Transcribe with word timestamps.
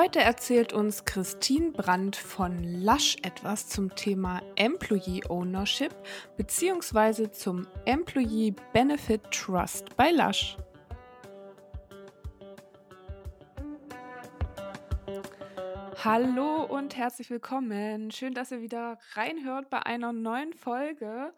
Heute 0.00 0.20
erzählt 0.20 0.72
uns 0.72 1.04
Christine 1.04 1.72
Brandt 1.72 2.14
von 2.14 2.62
Lush 2.62 3.16
etwas 3.24 3.68
zum 3.68 3.92
Thema 3.96 4.40
Employee 4.54 5.22
Ownership 5.28 5.92
bzw. 6.36 7.32
zum 7.32 7.66
Employee 7.84 8.54
Benefit 8.72 9.28
Trust 9.32 9.96
bei 9.96 10.12
Lush. 10.12 10.56
Hallo 16.04 16.62
und 16.62 16.96
herzlich 16.96 17.28
willkommen. 17.28 18.12
Schön, 18.12 18.34
dass 18.34 18.52
ihr 18.52 18.60
wieder 18.60 19.00
reinhört 19.14 19.68
bei 19.68 19.84
einer 19.84 20.12
neuen 20.12 20.52
Folge. 20.52 21.34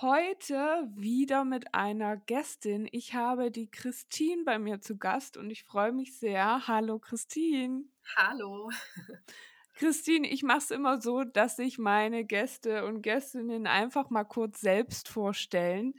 Heute 0.00 0.88
wieder 0.94 1.44
mit 1.44 1.74
einer 1.74 2.16
Gästin. 2.16 2.88
Ich 2.92 3.14
habe 3.14 3.50
die 3.50 3.68
Christine 3.68 4.44
bei 4.44 4.58
mir 4.58 4.80
zu 4.80 4.96
Gast 4.96 5.36
und 5.36 5.50
ich 5.50 5.64
freue 5.64 5.90
mich 5.90 6.16
sehr. 6.16 6.68
Hallo 6.68 7.00
Christine. 7.00 7.82
Hallo. 8.16 8.70
Christine, 9.74 10.28
ich 10.28 10.42
mache 10.42 10.58
es 10.58 10.70
immer 10.70 11.00
so, 11.00 11.22
dass 11.24 11.56
sich 11.56 11.78
meine 11.78 12.24
Gäste 12.24 12.84
und 12.84 13.02
Gästinnen 13.02 13.66
einfach 13.66 14.10
mal 14.10 14.24
kurz 14.24 14.60
selbst 14.60 15.08
vorstellen 15.08 15.94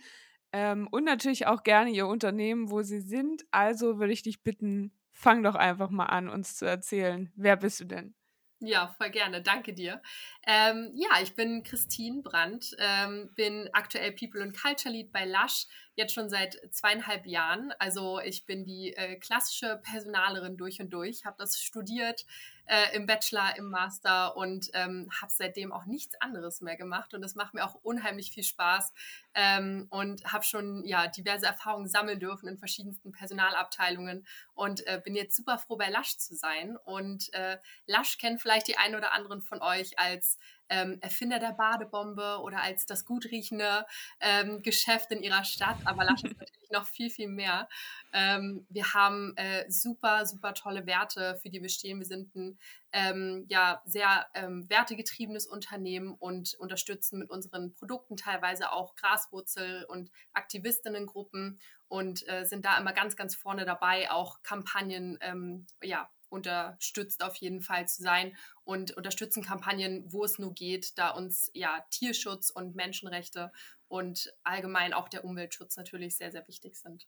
ähm, 0.51 0.87
und 0.91 1.05
natürlich 1.05 1.47
auch 1.47 1.63
gerne 1.63 1.91
ihr 1.91 2.07
Unternehmen, 2.07 2.71
wo 2.71 2.81
sie 2.81 2.99
sind. 2.99 3.45
Also 3.51 3.99
würde 3.99 4.13
ich 4.13 4.23
dich 4.23 4.43
bitten, 4.43 4.91
fang 5.11 5.43
doch 5.43 5.55
einfach 5.55 5.89
mal 5.91 6.07
an, 6.07 6.27
uns 6.29 6.57
zu 6.57 6.65
erzählen. 6.65 7.31
Wer 7.35 7.55
bist 7.55 7.79
du 7.79 7.85
denn? 7.85 8.15
Ja, 8.61 8.93
voll 8.97 9.09
gerne. 9.09 9.41
Danke 9.41 9.73
dir. 9.73 10.01
Ähm, 10.45 10.91
ja, 10.93 11.21
ich 11.21 11.33
bin 11.33 11.63
Christine 11.63 12.21
Brandt, 12.21 12.75
ähm, 12.77 13.29
bin 13.33 13.69
aktuell 13.71 14.11
People 14.11 14.41
and 14.43 14.53
Culture 14.59 14.93
Lead 14.93 15.13
bei 15.13 15.25
Lush, 15.25 15.65
jetzt 15.95 16.13
schon 16.13 16.29
seit 16.29 16.59
zweieinhalb 16.73 17.25
Jahren. 17.25 17.71
Also 17.79 18.19
ich 18.19 18.45
bin 18.45 18.65
die 18.65 18.93
äh, 18.97 19.15
klassische 19.15 19.79
Personalerin 19.81 20.57
durch 20.57 20.81
und 20.81 20.89
durch, 20.89 21.23
habe 21.23 21.37
das 21.39 21.61
studiert 21.61 22.25
äh, 22.69 22.95
im 22.95 23.07
Bachelor, 23.07 23.57
im 23.57 23.69
Master 23.69 24.37
und 24.37 24.69
ähm, 24.73 25.09
habe 25.19 25.31
seitdem 25.35 25.71
auch 25.71 25.85
nichts 25.85 26.13
anderes 26.21 26.61
mehr 26.61 26.77
gemacht. 26.77 27.13
Und 27.15 27.23
es 27.23 27.33
macht 27.33 27.55
mir 27.55 27.65
auch 27.65 27.75
unheimlich 27.81 28.31
viel 28.31 28.43
Spaß 28.43 28.93
ähm, 29.33 29.87
und 29.89 30.23
habe 30.31 30.43
schon 30.43 30.85
ja 30.85 31.07
diverse 31.07 31.47
Erfahrungen 31.47 31.87
sammeln 31.87 32.19
dürfen 32.19 32.47
in 32.47 32.59
verschiedensten 32.59 33.11
Personalabteilungen 33.11 34.25
und 34.53 34.85
äh, 34.85 35.01
bin 35.03 35.15
jetzt 35.15 35.35
super 35.35 35.57
froh 35.57 35.77
bei 35.77 35.89
Lush 35.89 36.17
zu 36.17 36.35
sein. 36.35 36.77
Und 36.77 37.33
äh, 37.33 37.57
Lush 37.87 38.19
kennt 38.19 38.39
vielleicht 38.39 38.67
die 38.67 38.77
einen 38.77 38.95
oder 38.95 39.13
anderen 39.13 39.41
von 39.41 39.61
euch 39.63 39.97
als 39.97 40.37
ähm, 40.69 40.99
Erfinder 41.01 41.39
der 41.39 41.53
Badebombe 41.53 42.39
oder 42.43 42.61
als 42.61 42.85
das 42.85 43.03
gut 43.03 43.25
riechende 43.25 43.85
ähm, 44.19 44.61
Geschäft 44.61 45.11
in 45.11 45.23
ihrer 45.23 45.43
Stadt. 45.43 45.77
Aber 45.85 46.03
Lasch 46.03 46.23
ist 46.23 46.37
natürlich 46.37 46.53
noch 46.71 46.87
viel, 46.87 47.09
viel 47.09 47.27
mehr. 47.27 47.67
Ähm, 48.13 48.65
wir 48.69 48.93
haben 48.93 49.33
äh, 49.37 49.69
super, 49.69 50.25
super 50.25 50.53
tolle 50.53 50.85
Werte, 50.85 51.37
für 51.41 51.49
die 51.49 51.61
wir 51.61 51.69
stehen. 51.69 51.99
Wir 51.99 52.05
sind 52.05 52.35
ein 52.35 52.59
ähm, 52.91 53.45
ja, 53.47 53.81
sehr 53.85 54.27
ähm, 54.33 54.69
wertegetriebenes 54.69 55.47
Unternehmen 55.47 56.13
und 56.13 56.55
unterstützen 56.55 57.19
mit 57.19 57.29
unseren 57.29 57.73
Produkten 57.73 58.17
teilweise 58.17 58.71
auch 58.71 58.95
Graswurzel- 58.95 59.85
und 59.85 60.11
Aktivistinnengruppen 60.33 61.59
und 61.87 62.27
äh, 62.27 62.45
sind 62.45 62.65
da 62.65 62.77
immer 62.77 62.93
ganz, 62.93 63.15
ganz 63.15 63.35
vorne 63.35 63.65
dabei, 63.65 64.11
auch 64.11 64.41
Kampagnen 64.43 65.17
ähm, 65.21 65.67
ja, 65.81 66.09
unterstützt 66.29 67.23
auf 67.23 67.35
jeden 67.35 67.61
Fall 67.61 67.87
zu 67.87 68.01
sein 68.01 68.35
und 68.63 68.95
unterstützen 68.95 69.43
Kampagnen, 69.43 70.05
wo 70.11 70.23
es 70.23 70.37
nur 70.37 70.53
geht, 70.53 70.97
da 70.97 71.09
uns 71.09 71.49
ja 71.53 71.83
Tierschutz 71.89 72.51
und 72.51 72.75
Menschenrechte 72.75 73.51
und 73.89 74.33
allgemein 74.43 74.93
auch 74.93 75.09
der 75.09 75.25
Umweltschutz 75.25 75.75
natürlich 75.75 76.15
sehr, 76.15 76.31
sehr 76.31 76.47
wichtig 76.47 76.77
sind. 76.77 77.07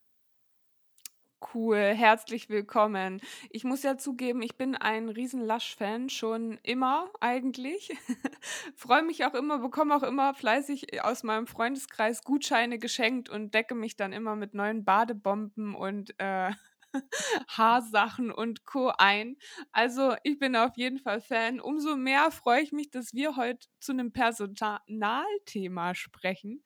Cool, 1.53 1.77
herzlich 1.77 2.49
willkommen. 2.49 3.19
Ich 3.49 3.63
muss 3.63 3.81
ja 3.81 3.97
zugeben, 3.97 4.43
ich 4.43 4.57
bin 4.57 4.75
ein 4.75 5.09
riesen 5.09 5.43
Lush-Fan, 5.43 6.09
schon 6.09 6.59
immer 6.61 7.09
eigentlich. 7.19 7.97
Freue 8.75 9.01
mich 9.01 9.25
auch 9.25 9.33
immer, 9.33 9.57
bekomme 9.57 9.95
auch 9.95 10.03
immer 10.03 10.35
fleißig 10.35 11.03
aus 11.03 11.23
meinem 11.23 11.47
Freundeskreis 11.47 12.23
Gutscheine 12.23 12.77
geschenkt 12.77 13.27
und 13.27 13.55
decke 13.55 13.73
mich 13.73 13.95
dann 13.95 14.13
immer 14.13 14.35
mit 14.35 14.53
neuen 14.53 14.85
Badebomben 14.85 15.73
und 15.73 16.13
äh, 16.19 16.51
Haarsachen 17.47 18.31
und 18.31 18.65
Co. 18.65 18.91
ein. 18.97 19.37
Also 19.71 20.15
ich 20.23 20.39
bin 20.39 20.55
auf 20.55 20.77
jeden 20.77 20.99
Fall 20.99 21.21
Fan. 21.21 21.59
Umso 21.59 21.95
mehr 21.95 22.31
freue 22.31 22.61
ich 22.61 22.71
mich, 22.71 22.89
dass 22.91 23.13
wir 23.13 23.35
heute 23.35 23.67
zu 23.79 23.91
einem 23.91 24.11
Personalthema 24.11 25.95
sprechen. 25.95 26.63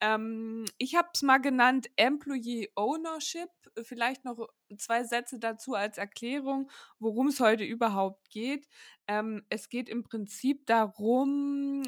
Ähm, 0.00 0.64
ich 0.78 0.94
habe 0.96 1.08
es 1.14 1.22
mal 1.22 1.38
genannt 1.38 1.88
Employee 1.96 2.70
Ownership. 2.74 3.50
Vielleicht 3.82 4.24
noch 4.24 4.48
zwei 4.76 5.04
Sätze 5.04 5.38
dazu 5.38 5.74
als 5.74 5.98
Erklärung, 5.98 6.70
worum 6.98 7.28
es 7.28 7.40
heute 7.40 7.64
überhaupt 7.64 8.30
geht. 8.30 8.66
Ähm, 9.06 9.44
es 9.48 9.68
geht 9.68 9.88
im 9.88 10.02
Prinzip 10.04 10.66
darum, 10.66 11.82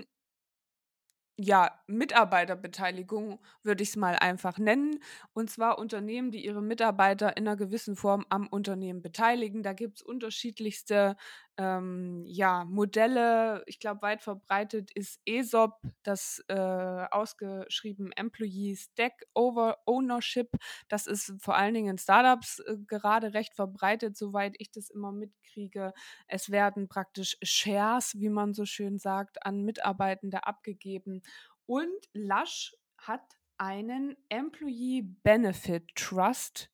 ja, 1.42 1.70
Mitarbeiterbeteiligung 1.86 3.40
würde 3.62 3.82
ich 3.82 3.90
es 3.90 3.96
mal 3.96 4.16
einfach 4.16 4.58
nennen. 4.58 5.00
Und 5.32 5.50
zwar 5.50 5.78
Unternehmen, 5.78 6.30
die 6.30 6.44
ihre 6.44 6.62
Mitarbeiter 6.62 7.36
in 7.36 7.46
einer 7.48 7.56
gewissen 7.56 7.96
Form 7.96 8.26
am 8.28 8.46
Unternehmen 8.46 9.02
beteiligen. 9.02 9.62
Da 9.62 9.72
gibt 9.72 9.98
es 9.98 10.02
unterschiedlichste 10.02 11.16
ähm, 11.60 12.24
ja, 12.26 12.64
Modelle. 12.64 13.62
Ich 13.66 13.80
glaube, 13.80 14.00
weit 14.00 14.22
verbreitet 14.22 14.90
ist 14.92 15.20
ESOP, 15.26 15.74
das 16.02 16.42
äh, 16.48 16.54
ausgeschrieben 16.54 18.12
Employee 18.12 18.76
Stack 18.76 19.26
Over 19.34 19.76
Ownership. 19.84 20.48
Das 20.88 21.06
ist 21.06 21.34
vor 21.38 21.56
allen 21.56 21.74
Dingen 21.74 21.90
in 21.90 21.98
Startups 21.98 22.60
äh, 22.60 22.78
gerade 22.86 23.34
recht 23.34 23.54
verbreitet, 23.54 24.16
soweit 24.16 24.54
ich 24.58 24.70
das 24.70 24.88
immer 24.88 25.12
mitkriege. 25.12 25.92
Es 26.28 26.50
werden 26.50 26.88
praktisch 26.88 27.36
Shares, 27.42 28.18
wie 28.18 28.30
man 28.30 28.54
so 28.54 28.64
schön 28.64 28.98
sagt, 28.98 29.44
an 29.44 29.62
Mitarbeitende 29.62 30.46
abgegeben. 30.46 31.20
Und 31.66 32.08
Lush 32.14 32.74
hat 32.96 33.36
einen 33.58 34.16
Employee 34.30 35.02
Benefit 35.02 35.94
Trust. 35.94 36.70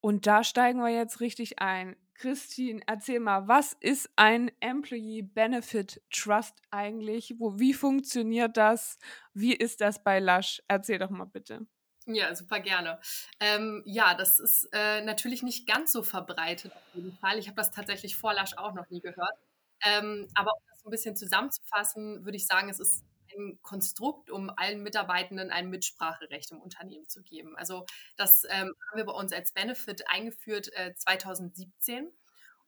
Und 0.00 0.28
da 0.28 0.44
steigen 0.44 0.78
wir 0.78 0.90
jetzt 0.90 1.18
richtig 1.18 1.58
ein. 1.58 1.96
Christine, 2.20 2.82
erzähl 2.86 3.18
mal, 3.18 3.48
was 3.48 3.72
ist 3.80 4.10
ein 4.16 4.50
Employee 4.60 5.22
Benefit 5.22 6.02
Trust 6.10 6.60
eigentlich? 6.70 7.34
Wo, 7.38 7.58
wie 7.58 7.72
funktioniert 7.72 8.58
das? 8.58 8.98
Wie 9.32 9.54
ist 9.54 9.80
das 9.80 10.04
bei 10.04 10.20
Lush? 10.20 10.62
Erzähl 10.68 10.98
doch 10.98 11.08
mal 11.08 11.24
bitte. 11.24 11.66
Ja, 12.04 12.34
super 12.34 12.60
gerne. 12.60 13.00
Ähm, 13.40 13.82
ja, 13.86 14.14
das 14.14 14.38
ist 14.38 14.68
äh, 14.72 15.00
natürlich 15.02 15.42
nicht 15.42 15.66
ganz 15.66 15.92
so 15.92 16.02
verbreitet 16.02 16.72
auf 16.74 16.94
jeden 16.94 17.16
Fall. 17.16 17.38
Ich 17.38 17.46
habe 17.46 17.56
das 17.56 17.70
tatsächlich 17.70 18.16
vor 18.16 18.34
Lush 18.34 18.52
auch 18.58 18.74
noch 18.74 18.90
nie 18.90 19.00
gehört. 19.00 19.38
Ähm, 19.82 20.28
aber 20.34 20.52
um 20.52 20.62
das 20.68 20.84
ein 20.84 20.90
bisschen 20.90 21.16
zusammenzufassen, 21.16 22.26
würde 22.26 22.36
ich 22.36 22.46
sagen, 22.46 22.68
es 22.68 22.80
ist 22.80 23.02
ein 23.36 23.58
Konstrukt, 23.62 24.30
um 24.30 24.50
allen 24.56 24.82
Mitarbeitenden 24.82 25.50
ein 25.50 25.70
Mitspracherecht 25.70 26.50
im 26.52 26.60
Unternehmen 26.60 27.08
zu 27.08 27.22
geben. 27.22 27.56
Also 27.56 27.86
das 28.16 28.44
ähm, 28.44 28.74
haben 28.88 28.96
wir 28.96 29.04
bei 29.04 29.12
uns 29.12 29.32
als 29.32 29.52
Benefit 29.52 30.08
eingeführt 30.08 30.70
äh, 30.74 30.94
2017. 30.94 32.12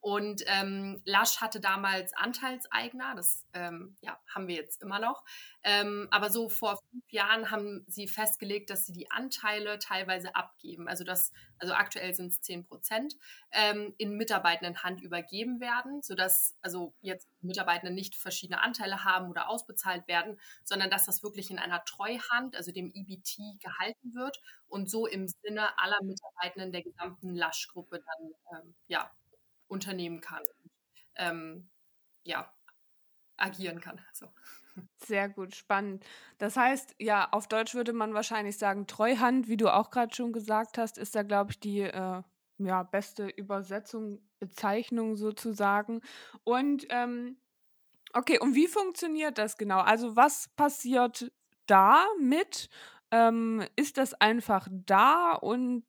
Und 0.02 0.42
ähm, 0.46 1.00
Lush 1.04 1.40
hatte 1.40 1.60
damals 1.60 2.12
Anteilseigner, 2.14 3.14
das 3.14 3.46
ähm, 3.54 3.96
ja, 4.00 4.18
haben 4.34 4.48
wir 4.48 4.56
jetzt 4.56 4.82
immer 4.82 4.98
noch. 4.98 5.22
Ähm, 5.62 6.08
aber 6.10 6.28
so 6.28 6.48
vor 6.48 6.76
fünf 6.90 7.04
Jahren 7.12 7.52
haben 7.52 7.84
sie 7.86 8.08
festgelegt, 8.08 8.68
dass 8.68 8.84
sie 8.84 8.92
die 8.92 9.12
Anteile 9.12 9.78
teilweise 9.78 10.34
abgeben. 10.34 10.88
Also, 10.88 11.04
das, 11.04 11.30
also 11.58 11.74
aktuell 11.74 12.12
sind 12.14 12.32
es 12.32 12.40
10 12.40 12.64
Prozent, 12.64 13.14
ähm, 13.52 13.94
in 13.96 14.16
Mitarbeitenden 14.16 14.82
Hand 14.82 15.00
übergeben 15.00 15.60
werden, 15.60 16.02
sodass 16.02 16.56
also 16.62 16.96
jetzt 17.00 17.28
Mitarbeitende 17.40 17.94
nicht 17.94 18.16
verschiedene 18.16 18.60
Anteile 18.60 19.04
haben 19.04 19.30
oder 19.30 19.48
ausbezahlt 19.48 20.08
werden, 20.08 20.40
sondern 20.64 20.90
dass 20.90 21.06
das 21.06 21.22
wirklich 21.22 21.48
in 21.52 21.60
einer 21.60 21.84
Treuhand, 21.84 22.56
also 22.56 22.72
dem 22.72 22.90
EBT, 22.92 23.60
gehalten 23.60 24.14
wird 24.14 24.42
und 24.66 24.90
so 24.90 25.06
im 25.06 25.28
Sinne 25.28 25.78
aller 25.78 26.02
Mitarbeitenden 26.02 26.72
der 26.72 26.82
gesamten 26.82 27.36
Lush-Gruppe 27.36 28.02
dann 28.04 28.60
ähm, 28.60 28.74
ja, 28.88 29.08
unternehmen 29.72 30.20
kann. 30.20 30.42
Ähm, 31.16 31.68
ja, 32.24 32.52
agieren 33.36 33.80
kann. 33.80 34.00
So. 34.12 34.26
Sehr 35.04 35.28
gut, 35.28 35.54
spannend. 35.54 36.04
Das 36.38 36.56
heißt, 36.56 36.94
ja, 36.98 37.28
auf 37.32 37.48
Deutsch 37.48 37.74
würde 37.74 37.92
man 37.92 38.14
wahrscheinlich 38.14 38.56
sagen, 38.58 38.86
Treuhand, 38.86 39.48
wie 39.48 39.56
du 39.56 39.68
auch 39.68 39.90
gerade 39.90 40.14
schon 40.14 40.32
gesagt 40.32 40.78
hast, 40.78 40.98
ist 40.98 41.14
da, 41.14 41.22
glaube 41.22 41.52
ich, 41.52 41.60
die 41.60 41.80
äh, 41.80 42.22
ja, 42.58 42.82
beste 42.84 43.28
Übersetzung, 43.28 44.20
Bezeichnung 44.38 45.16
sozusagen. 45.16 46.00
Und 46.44 46.86
ähm, 46.90 47.36
okay, 48.12 48.38
und 48.38 48.54
wie 48.54 48.68
funktioniert 48.68 49.38
das 49.38 49.56
genau? 49.56 49.80
Also 49.80 50.16
was 50.16 50.48
passiert 50.56 51.32
da 51.66 52.06
mit? 52.20 52.68
Ähm, 53.10 53.66
ist 53.76 53.98
das 53.98 54.14
einfach 54.14 54.68
da 54.70 55.32
und 55.34 55.84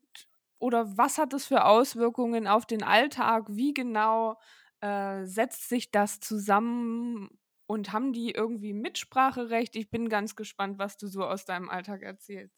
oder 0.64 0.98
was 0.98 1.18
hat 1.18 1.34
es 1.34 1.46
für 1.46 1.66
Auswirkungen 1.66 2.48
auf 2.48 2.66
den 2.66 2.84
Alltag? 2.84 3.48
Wie 3.50 3.74
genau 3.74 4.40
äh, 4.80 5.26
setzt 5.26 5.68
sich 5.68 5.92
das 5.92 6.22
zusammen 6.22 7.38
und 7.68 7.92
haben 7.92 8.14
die 8.14 8.32
irgendwie 8.32 8.72
Mitspracherecht? 8.74 9.76
Ich 9.76 9.90
bin 9.92 10.08
ganz 10.08 10.38
gespannt, 10.38 10.80
was 10.80 10.96
du 10.96 11.08
so 11.08 11.26
aus 11.26 11.44
deinem 11.44 11.70
Alltag 11.70 12.02
erzählst. 12.02 12.56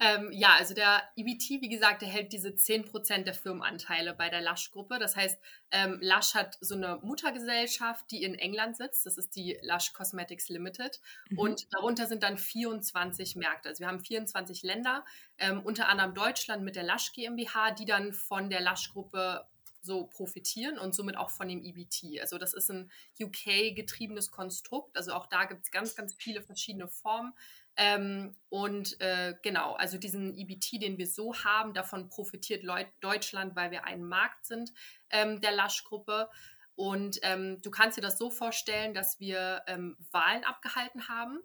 Ähm, 0.00 0.30
ja, 0.32 0.54
also 0.56 0.74
der 0.74 1.02
EBT, 1.16 1.60
wie 1.60 1.68
gesagt, 1.68 2.02
der 2.02 2.08
hält 2.08 2.32
diese 2.32 2.50
10% 2.50 3.24
der 3.24 3.34
Firmenanteile 3.34 4.14
bei 4.14 4.28
der 4.28 4.42
Lush-Gruppe. 4.42 4.98
Das 4.98 5.16
heißt, 5.16 5.40
ähm, 5.72 5.98
Lush 6.00 6.34
hat 6.34 6.56
so 6.60 6.76
eine 6.76 6.98
Muttergesellschaft, 7.02 8.10
die 8.10 8.22
in 8.22 8.36
England 8.36 8.76
sitzt. 8.76 9.06
Das 9.06 9.18
ist 9.18 9.34
die 9.34 9.58
Lush 9.62 9.92
Cosmetics 9.92 10.48
Limited. 10.48 11.00
Mhm. 11.30 11.38
Und 11.38 11.74
darunter 11.74 12.06
sind 12.06 12.22
dann 12.22 12.38
24 12.38 13.34
Märkte. 13.36 13.70
Also 13.70 13.80
wir 13.80 13.88
haben 13.88 14.00
24 14.00 14.62
Länder, 14.62 15.04
ähm, 15.38 15.60
unter 15.62 15.88
anderem 15.88 16.14
Deutschland 16.14 16.62
mit 16.62 16.76
der 16.76 16.84
Lush 16.84 17.12
GmbH, 17.12 17.72
die 17.72 17.84
dann 17.84 18.12
von 18.12 18.50
der 18.50 18.60
Lush-Gruppe 18.60 19.46
so 19.80 20.06
profitieren 20.06 20.78
und 20.78 20.94
somit 20.94 21.16
auch 21.16 21.30
von 21.30 21.48
dem 21.48 21.62
EBT. 21.62 22.20
Also 22.20 22.38
das 22.38 22.54
ist 22.54 22.70
ein 22.70 22.90
UK-getriebenes 23.20 24.30
Konstrukt. 24.30 24.96
Also 24.96 25.12
auch 25.12 25.26
da 25.26 25.44
gibt 25.44 25.64
es 25.64 25.70
ganz, 25.70 25.96
ganz 25.96 26.14
viele 26.14 26.42
verschiedene 26.42 26.88
Formen. 26.88 27.32
Ähm, 27.80 28.34
und 28.48 29.00
äh, 29.00 29.34
genau, 29.42 29.74
also 29.74 29.98
diesen 29.98 30.34
EBT, 30.34 30.82
den 30.82 30.98
wir 30.98 31.06
so 31.06 31.32
haben, 31.44 31.74
davon 31.74 32.08
profitiert 32.08 32.64
Leut 32.64 32.88
Deutschland, 33.00 33.54
weil 33.54 33.70
wir 33.70 33.84
ein 33.84 34.02
Markt 34.02 34.44
sind 34.44 34.72
ähm, 35.10 35.40
der 35.40 35.52
Lasch-Gruppe. 35.52 36.28
Und 36.74 37.20
ähm, 37.22 37.62
du 37.62 37.70
kannst 37.70 37.96
dir 37.96 38.02
das 38.02 38.18
so 38.18 38.30
vorstellen, 38.30 38.94
dass 38.94 39.20
wir 39.20 39.62
ähm, 39.68 39.96
Wahlen 40.10 40.44
abgehalten 40.44 41.08
haben 41.08 41.38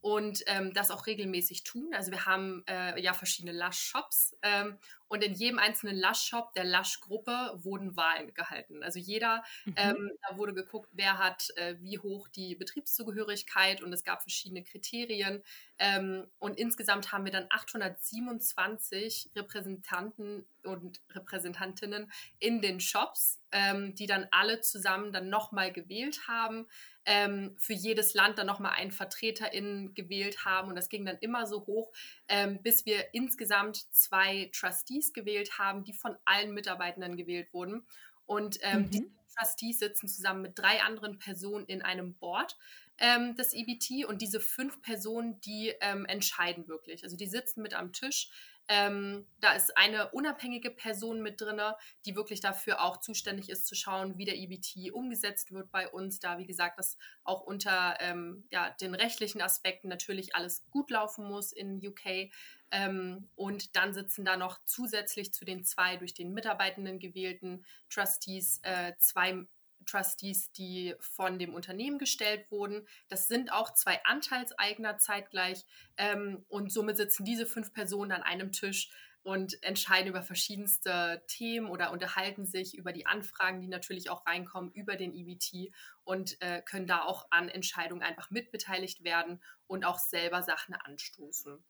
und 0.00 0.42
ähm, 0.46 0.72
das 0.74 0.92
auch 0.92 1.06
regelmäßig 1.06 1.64
tun. 1.64 1.92
Also 1.92 2.12
wir 2.12 2.24
haben 2.24 2.62
äh, 2.68 3.00
ja 3.00 3.12
verschiedene 3.12 3.56
Lush-Shops 3.58 4.36
ähm, 4.42 4.78
und 5.10 5.24
in 5.24 5.34
jedem 5.34 5.58
einzelnen 5.58 5.98
Lush-Shop 5.98 6.54
der 6.54 6.64
Lush-Gruppe 6.64 7.58
wurden 7.62 7.96
Wahlen 7.96 8.32
gehalten. 8.32 8.84
Also 8.84 9.00
jeder, 9.00 9.42
mhm. 9.64 9.74
ähm, 9.76 10.10
da 10.22 10.38
wurde 10.38 10.54
geguckt, 10.54 10.88
wer 10.92 11.18
hat 11.18 11.48
äh, 11.56 11.74
wie 11.80 11.98
hoch 11.98 12.28
die 12.28 12.54
Betriebszugehörigkeit 12.54 13.82
und 13.82 13.92
es 13.92 14.04
gab 14.04 14.22
verschiedene 14.22 14.62
Kriterien. 14.62 15.42
Ähm, 15.78 16.28
und 16.38 16.58
insgesamt 16.58 17.10
haben 17.10 17.24
wir 17.24 17.32
dann 17.32 17.46
827 17.50 19.30
Repräsentanten 19.34 20.46
und 20.62 21.00
Repräsentantinnen 21.10 22.12
in 22.38 22.60
den 22.60 22.78
Shops, 22.78 23.40
ähm, 23.50 23.96
die 23.96 24.06
dann 24.06 24.28
alle 24.30 24.60
zusammen 24.60 25.12
dann 25.12 25.28
nochmal 25.28 25.72
gewählt 25.72 26.28
haben 26.28 26.68
ähm, 27.06 27.56
für 27.58 27.72
jedes 27.72 28.14
Land 28.14 28.38
dann 28.38 28.46
nochmal 28.46 28.72
einen 28.72 28.90
VertreterInnen 28.90 29.94
gewählt 29.94 30.44
haben. 30.44 30.68
Und 30.68 30.76
das 30.76 30.88
ging 30.88 31.04
dann 31.04 31.18
immer 31.18 31.46
so 31.46 31.66
hoch, 31.66 31.92
ähm, 32.28 32.62
bis 32.62 32.86
wir 32.86 33.14
insgesamt 33.14 33.92
zwei 33.92 34.50
Trustees 34.52 34.99
gewählt 35.12 35.58
haben, 35.58 35.84
die 35.84 35.92
von 35.92 36.16
allen 36.24 36.52
Mitarbeitenden 36.52 37.16
gewählt 37.16 37.52
wurden. 37.52 37.86
Und 38.26 38.58
ähm, 38.62 38.82
mhm. 38.82 38.90
die 38.90 39.10
Trustees 39.36 39.78
sitzen 39.78 40.08
zusammen 40.08 40.42
mit 40.42 40.58
drei 40.58 40.82
anderen 40.82 41.18
Personen 41.18 41.66
in 41.66 41.82
einem 41.82 42.14
Board 42.14 42.56
ähm, 42.98 43.34
des 43.34 43.54
EBT 43.54 44.06
und 44.06 44.22
diese 44.22 44.40
fünf 44.40 44.82
Personen, 44.82 45.40
die 45.40 45.72
ähm, 45.80 46.04
entscheiden 46.06 46.68
wirklich. 46.68 47.02
Also 47.02 47.16
die 47.16 47.26
sitzen 47.26 47.62
mit 47.62 47.74
am 47.74 47.92
Tisch, 47.92 48.30
ähm, 48.72 49.26
da 49.40 49.54
ist 49.54 49.76
eine 49.76 50.12
unabhängige 50.12 50.70
Person 50.70 51.22
mit 51.22 51.40
drin, 51.40 51.60
die 52.04 52.14
wirklich 52.14 52.40
dafür 52.40 52.80
auch 52.82 52.98
zuständig 52.98 53.50
ist, 53.50 53.66
zu 53.66 53.74
schauen, 53.74 54.16
wie 54.16 54.24
der 54.24 54.36
EBT 54.36 54.92
umgesetzt 54.92 55.50
wird 55.50 55.72
bei 55.72 55.88
uns. 55.88 56.20
Da, 56.20 56.38
wie 56.38 56.46
gesagt, 56.46 56.78
das 56.78 56.96
auch 57.24 57.40
unter 57.40 57.96
ähm, 57.98 58.44
ja, 58.52 58.70
den 58.80 58.94
rechtlichen 58.94 59.42
Aspekten 59.42 59.88
natürlich 59.88 60.36
alles 60.36 60.64
gut 60.70 60.88
laufen 60.92 61.26
muss 61.26 61.50
in 61.50 61.84
UK. 61.84 62.30
Ähm, 62.70 63.28
und 63.34 63.76
dann 63.76 63.94
sitzen 63.94 64.24
da 64.24 64.36
noch 64.36 64.64
zusätzlich 64.64 65.32
zu 65.32 65.44
den 65.44 65.64
zwei 65.64 65.96
durch 65.96 66.14
den 66.14 66.32
Mitarbeitenden 66.32 66.98
gewählten 66.98 67.64
Trustees 67.88 68.60
äh, 68.62 68.92
zwei 68.98 69.46
Trustees, 69.86 70.52
die 70.52 70.94
von 71.00 71.38
dem 71.38 71.54
Unternehmen 71.54 71.98
gestellt 71.98 72.50
wurden. 72.50 72.86
Das 73.08 73.28
sind 73.28 73.52
auch 73.52 73.74
zwei 73.74 74.02
Anteilseigner 74.04 74.98
zeitgleich. 74.98 75.64
Ähm, 75.96 76.44
und 76.48 76.72
somit 76.72 76.96
sitzen 76.96 77.24
diese 77.24 77.46
fünf 77.46 77.72
Personen 77.72 78.12
an 78.12 78.22
einem 78.22 78.52
Tisch 78.52 78.90
und 79.22 79.62
entscheiden 79.62 80.08
über 80.08 80.22
verschiedenste 80.22 81.22
Themen 81.26 81.68
oder 81.68 81.92
unterhalten 81.92 82.46
sich 82.46 82.76
über 82.76 82.92
die 82.92 83.06
Anfragen, 83.06 83.60
die 83.60 83.68
natürlich 83.68 84.08
auch 84.08 84.26
reinkommen, 84.26 84.72
über 84.72 84.96
den 84.96 85.14
EBT 85.14 85.72
und 86.04 86.40
äh, 86.40 86.62
können 86.62 86.86
da 86.86 87.02
auch 87.02 87.26
an 87.30 87.48
Entscheidungen 87.48 88.02
einfach 88.02 88.30
mitbeteiligt 88.30 89.04
werden 89.04 89.42
und 89.66 89.84
auch 89.84 89.98
selber 89.98 90.42
Sachen 90.42 90.74
anstoßen. 90.74 91.62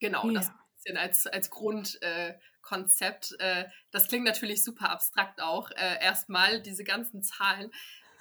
Genau, 0.00 0.26
ja. 0.26 0.34
das 0.34 0.52
bisschen 0.78 0.96
als, 0.96 1.26
als 1.26 1.50
Grundkonzept. 1.50 3.36
Äh, 3.40 3.62
äh, 3.62 3.64
das 3.90 4.08
klingt 4.08 4.24
natürlich 4.24 4.64
super 4.64 4.90
abstrakt 4.90 5.40
auch. 5.40 5.70
Äh, 5.72 6.02
erstmal 6.02 6.62
diese 6.62 6.84
ganzen 6.84 7.22
Zahlen. 7.22 7.70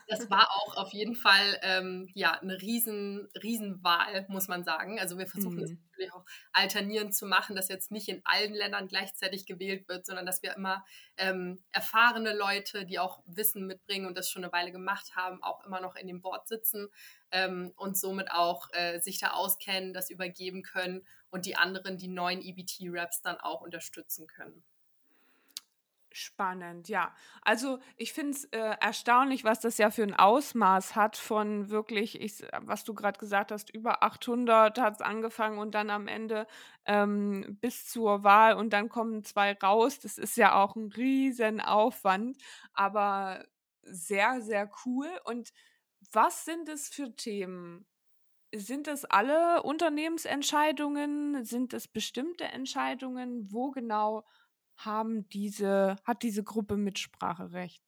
Das 0.10 0.30
war 0.30 0.50
auch 0.52 0.78
auf 0.78 0.94
jeden 0.94 1.18
Fall 1.18 1.60
ähm, 1.64 2.10
ja, 2.14 2.32
eine 2.32 2.62
riesen, 2.62 3.28
riesen 3.44 3.84
Wahl, 3.84 4.26
muss 4.30 4.48
man 4.48 4.64
sagen. 4.64 5.02
Also 5.02 5.18
wir 5.18 5.28
versuchen 5.28 5.62
es 5.62 5.72
mhm. 5.72 5.80
natürlich 5.92 6.14
auch 6.14 6.24
alternierend 6.54 7.14
zu 7.14 7.26
machen, 7.26 7.58
dass 7.58 7.68
jetzt 7.68 7.92
nicht 7.92 8.08
in 8.08 8.22
allen 8.24 8.54
Ländern 8.54 8.88
gleichzeitig 8.88 9.46
gewählt 9.46 9.90
wird, 9.90 10.06
sondern 10.06 10.26
dass 10.26 10.42
wir 10.42 10.56
immer 10.56 10.86
ähm, 11.18 11.60
erfahrene 11.74 12.34
Leute, 12.34 12.86
die 12.86 13.00
auch 13.00 13.22
Wissen 13.26 13.68
mitbringen 13.68 14.06
und 14.06 14.18
das 14.18 14.30
schon 14.30 14.46
eine 14.46 14.54
Weile 14.54 14.72
gemacht 14.72 15.18
haben, 15.18 15.44
auch 15.44 15.66
immer 15.66 15.82
noch 15.82 15.98
in 15.98 16.08
dem 16.08 16.22
Board 16.22 16.48
sitzen 16.48 16.88
ähm, 17.32 17.74
und 17.76 17.98
somit 17.98 18.32
auch 18.32 18.70
äh, 18.72 19.00
sich 19.00 19.20
da 19.20 19.32
auskennen, 19.32 19.92
das 19.92 20.10
übergeben 20.10 20.64
können 20.64 21.06
und 21.30 21.46
die 21.46 21.56
anderen, 21.56 21.98
die 21.98 22.08
neuen 22.08 22.42
EBT-Raps 22.42 23.22
dann 23.22 23.38
auch 23.38 23.62
unterstützen 23.62 24.28
können. 24.28 24.64
Spannend, 26.20 26.90
ja. 26.90 27.14
Also 27.44 27.80
ich 27.96 28.12
finde 28.12 28.32
es 28.32 28.46
äh, 28.46 28.76
erstaunlich, 28.80 29.44
was 29.44 29.60
das 29.60 29.78
ja 29.78 29.92
für 29.92 30.02
ein 30.02 30.16
Ausmaß 30.16 30.96
hat 30.96 31.16
von 31.16 31.70
wirklich, 31.70 32.20
ich, 32.20 32.42
was 32.62 32.84
du 32.84 32.96
gerade 32.96 33.20
gesagt 33.20 33.52
hast, 33.52 33.70
über 33.70 34.02
800 34.02 34.80
hat 34.80 34.96
es 34.96 35.02
angefangen 35.02 35.60
und 35.60 35.76
dann 35.76 35.92
am 35.92 36.08
Ende 36.08 36.48
ähm, 36.86 37.60
bis 37.62 37.88
zur 37.88 38.24
Wahl 38.24 38.56
und 38.56 38.72
dann 38.72 38.90
kommen 38.90 39.24
zwei 39.26 39.54
raus. 39.54 40.00
Das 40.00 40.18
ist 40.18 40.38
ja 40.38 40.56
auch 40.56 40.76
ein 40.76 40.92
riesen 40.92 41.62
Aufwand, 41.62 42.38
aber 42.74 43.46
sehr, 43.84 44.42
sehr 44.42 44.72
cool. 44.86 45.10
Und 45.26 45.54
was 46.12 46.46
sind 46.46 46.68
es 46.68 46.90
für 46.90 47.16
Themen? 47.16 47.86
Sind 48.54 48.88
es 48.88 49.06
alle 49.06 49.64
Unternehmensentscheidungen? 49.64 51.44
Sind 51.44 51.74
es 51.74 51.88
bestimmte 51.88 52.46
Entscheidungen? 52.46 53.52
Wo 53.52 53.72
genau 53.72 54.26
haben 54.76 55.28
diese, 55.30 55.98
hat 56.04 56.24
diese 56.24 56.44
Gruppe 56.44 56.78
Mitspracherecht? 56.78 57.84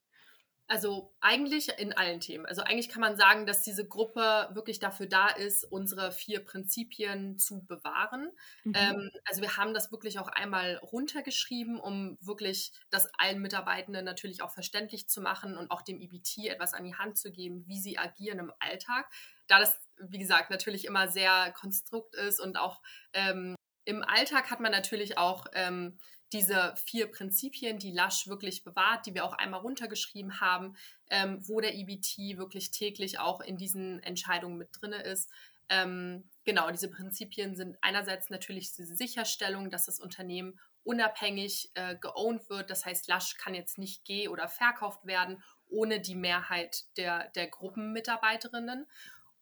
Also 0.71 1.15
eigentlich 1.19 1.69
in 1.79 1.93
allen 1.93 2.19
Themen. 2.19 2.45
Also 2.45 2.61
eigentlich 2.61 2.89
kann 2.89 3.01
man 3.01 3.17
sagen, 3.17 3.47
dass 3.47 3.63
diese 3.63 3.87
Gruppe 3.87 4.49
wirklich 4.53 4.77
dafür 4.77 5.07
da 5.07 5.27
ist, 5.29 5.63
unsere 5.63 6.11
vier 6.11 6.45
Prinzipien 6.45 7.39
zu 7.39 7.65
bewahren. 7.65 8.29
Mhm. 8.63 8.73
Ähm, 8.75 9.09
also 9.25 9.41
wir 9.41 9.57
haben 9.57 9.73
das 9.73 9.91
wirklich 9.91 10.19
auch 10.19 10.27
einmal 10.27 10.75
runtergeschrieben, 10.83 11.79
um 11.79 12.19
wirklich 12.21 12.71
das 12.91 13.07
allen 13.17 13.41
Mitarbeitenden 13.41 14.05
natürlich 14.05 14.43
auch 14.43 14.51
verständlich 14.51 15.09
zu 15.09 15.21
machen 15.21 15.57
und 15.57 15.71
auch 15.71 15.81
dem 15.81 15.99
EBT 15.99 16.45
etwas 16.49 16.75
an 16.75 16.83
die 16.83 16.93
Hand 16.93 17.17
zu 17.17 17.31
geben, 17.31 17.65
wie 17.65 17.79
sie 17.79 17.97
agieren 17.97 18.37
im 18.37 18.53
Alltag. 18.59 19.11
Da 19.47 19.57
das, 19.57 19.75
wie 19.99 20.19
gesagt, 20.19 20.49
natürlich 20.49 20.85
immer 20.85 21.09
sehr 21.09 21.51
konstrukt 21.51 22.15
ist 22.15 22.39
und 22.39 22.57
auch 22.57 22.81
ähm, 23.13 23.55
im 23.85 24.03
Alltag 24.03 24.51
hat 24.51 24.59
man 24.59 24.71
natürlich 24.71 25.17
auch 25.17 25.45
ähm, 25.53 25.97
diese 26.31 26.75
vier 26.75 27.09
Prinzipien, 27.09 27.79
die 27.79 27.91
Lush 27.91 28.27
wirklich 28.27 28.63
bewahrt, 28.63 29.05
die 29.05 29.15
wir 29.15 29.25
auch 29.25 29.33
einmal 29.33 29.61
runtergeschrieben 29.61 30.39
haben, 30.39 30.75
ähm, 31.09 31.39
wo 31.47 31.59
der 31.59 31.73
EBT 31.73 32.37
wirklich 32.37 32.71
täglich 32.71 33.19
auch 33.19 33.41
in 33.41 33.57
diesen 33.57 34.01
Entscheidungen 34.03 34.57
mit 34.57 34.69
drin 34.79 34.93
ist. 34.93 35.31
Ähm, 35.69 36.29
genau, 36.45 36.69
diese 36.69 36.89
Prinzipien 36.89 37.55
sind 37.55 37.77
einerseits 37.81 38.29
natürlich 38.29 38.73
diese 38.75 38.95
Sicherstellung, 38.95 39.69
dass 39.69 39.85
das 39.85 39.99
Unternehmen 39.99 40.59
unabhängig 40.83 41.71
äh, 41.75 41.95
geowned 41.95 42.49
wird. 42.49 42.69
Das 42.69 42.85
heißt, 42.85 43.07
Lush 43.07 43.37
kann 43.37 43.53
jetzt 43.53 43.77
nicht 43.77 44.05
geh- 44.05 44.27
oder 44.27 44.47
verkauft 44.47 45.05
werden 45.05 45.43
ohne 45.67 45.99
die 45.99 46.15
Mehrheit 46.15 46.85
der, 46.97 47.29
der 47.29 47.47
Gruppenmitarbeiterinnen. 47.47 48.87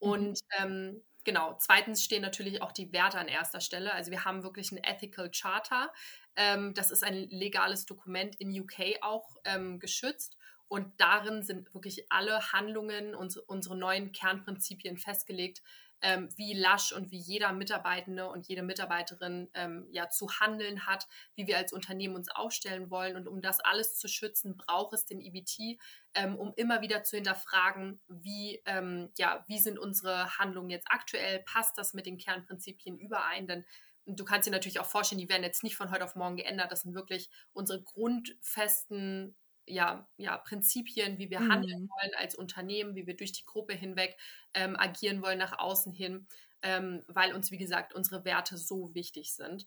Mhm. 0.01 0.09
Und 0.09 0.39
ähm, 0.59 1.03
genau, 1.23 1.55
zweitens 1.59 2.03
stehen 2.03 2.21
natürlich 2.21 2.61
auch 2.61 2.71
die 2.71 2.91
Werte 2.93 3.19
an 3.19 3.27
erster 3.27 3.61
Stelle. 3.61 3.93
Also 3.93 4.11
wir 4.11 4.25
haben 4.25 4.43
wirklich 4.43 4.71
ein 4.71 4.83
Ethical 4.83 5.29
Charter. 5.31 5.91
Ähm, 6.35 6.73
das 6.73 6.91
ist 6.91 7.03
ein 7.03 7.27
legales 7.29 7.85
Dokument 7.85 8.35
in 8.39 8.57
UK 8.59 9.01
auch 9.01 9.35
ähm, 9.45 9.79
geschützt. 9.79 10.37
Und 10.69 10.99
darin 10.99 11.43
sind 11.43 11.73
wirklich 11.73 12.11
alle 12.11 12.51
Handlungen, 12.51 13.15
uns, 13.15 13.37
unsere 13.37 13.77
neuen 13.77 14.11
Kernprinzipien 14.11 14.97
festgelegt, 14.97 15.61
ähm, 16.01 16.29
wie 16.35 16.53
Lasch 16.53 16.91
und 16.91 17.11
wie 17.11 17.17
jeder 17.17 17.53
Mitarbeitende 17.53 18.29
und 18.29 18.47
jede 18.47 18.63
Mitarbeiterin 18.63 19.49
ähm, 19.53 19.87
ja 19.91 20.09
zu 20.09 20.27
handeln 20.39 20.85
hat, 20.85 21.07
wie 21.35 21.47
wir 21.47 21.57
als 21.57 21.73
Unternehmen 21.73 22.15
uns 22.15 22.29
aufstellen 22.29 22.89
wollen. 22.91 23.15
Und 23.15 23.27
um 23.27 23.41
das 23.41 23.59
alles 23.59 23.97
zu 23.97 24.07
schützen, 24.07 24.57
braucht 24.57 24.93
es 24.93 25.05
den 25.05 25.21
EBT, 25.21 25.79
ähm, 26.13 26.35
um 26.35 26.53
immer 26.55 26.81
wieder 26.81 27.03
zu 27.03 27.15
hinterfragen, 27.15 27.99
wie, 28.07 28.61
ähm, 28.65 29.09
ja, 29.17 29.43
wie 29.47 29.59
sind 29.59 29.79
unsere 29.79 30.37
Handlungen 30.37 30.69
jetzt 30.69 30.87
aktuell, 30.89 31.43
passt 31.45 31.77
das 31.77 31.93
mit 31.93 32.05
den 32.05 32.17
Kernprinzipien 32.17 32.97
überein? 32.99 33.47
Denn 33.47 33.65
du 34.05 34.23
kannst 34.23 34.47
dir 34.47 34.51
natürlich 34.51 34.79
auch 34.79 34.85
vorstellen, 34.85 35.19
die 35.19 35.29
werden 35.29 35.43
jetzt 35.43 35.63
nicht 35.63 35.75
von 35.75 35.91
heute 35.91 36.05
auf 36.05 36.15
morgen 36.15 36.37
geändert. 36.37 36.71
Das 36.71 36.81
sind 36.81 36.93
wirklich 36.93 37.29
unsere 37.53 37.81
grundfesten 37.81 39.35
ja, 39.67 40.07
ja, 40.17 40.37
Prinzipien, 40.37 41.17
wie 41.19 41.29
wir 41.29 41.41
mhm. 41.41 41.51
handeln 41.51 41.89
wollen 41.89 42.11
als 42.17 42.35
Unternehmen, 42.35 42.95
wie 42.95 43.05
wir 43.05 43.15
durch 43.15 43.33
die 43.33 43.45
Gruppe 43.45 43.73
hinweg 43.73 44.17
ähm, 44.53 44.75
agieren 44.77 45.21
wollen 45.21 45.39
nach 45.39 45.59
außen 45.59 45.93
hin. 45.93 46.27
ähm, 46.61 47.03
weil 47.07 47.33
uns, 47.33 47.51
wie 47.51 47.57
gesagt, 47.57 47.93
unsere 47.93 48.25
Werte 48.25 48.57
so 48.57 48.93
wichtig 48.93 49.33
sind. 49.33 49.65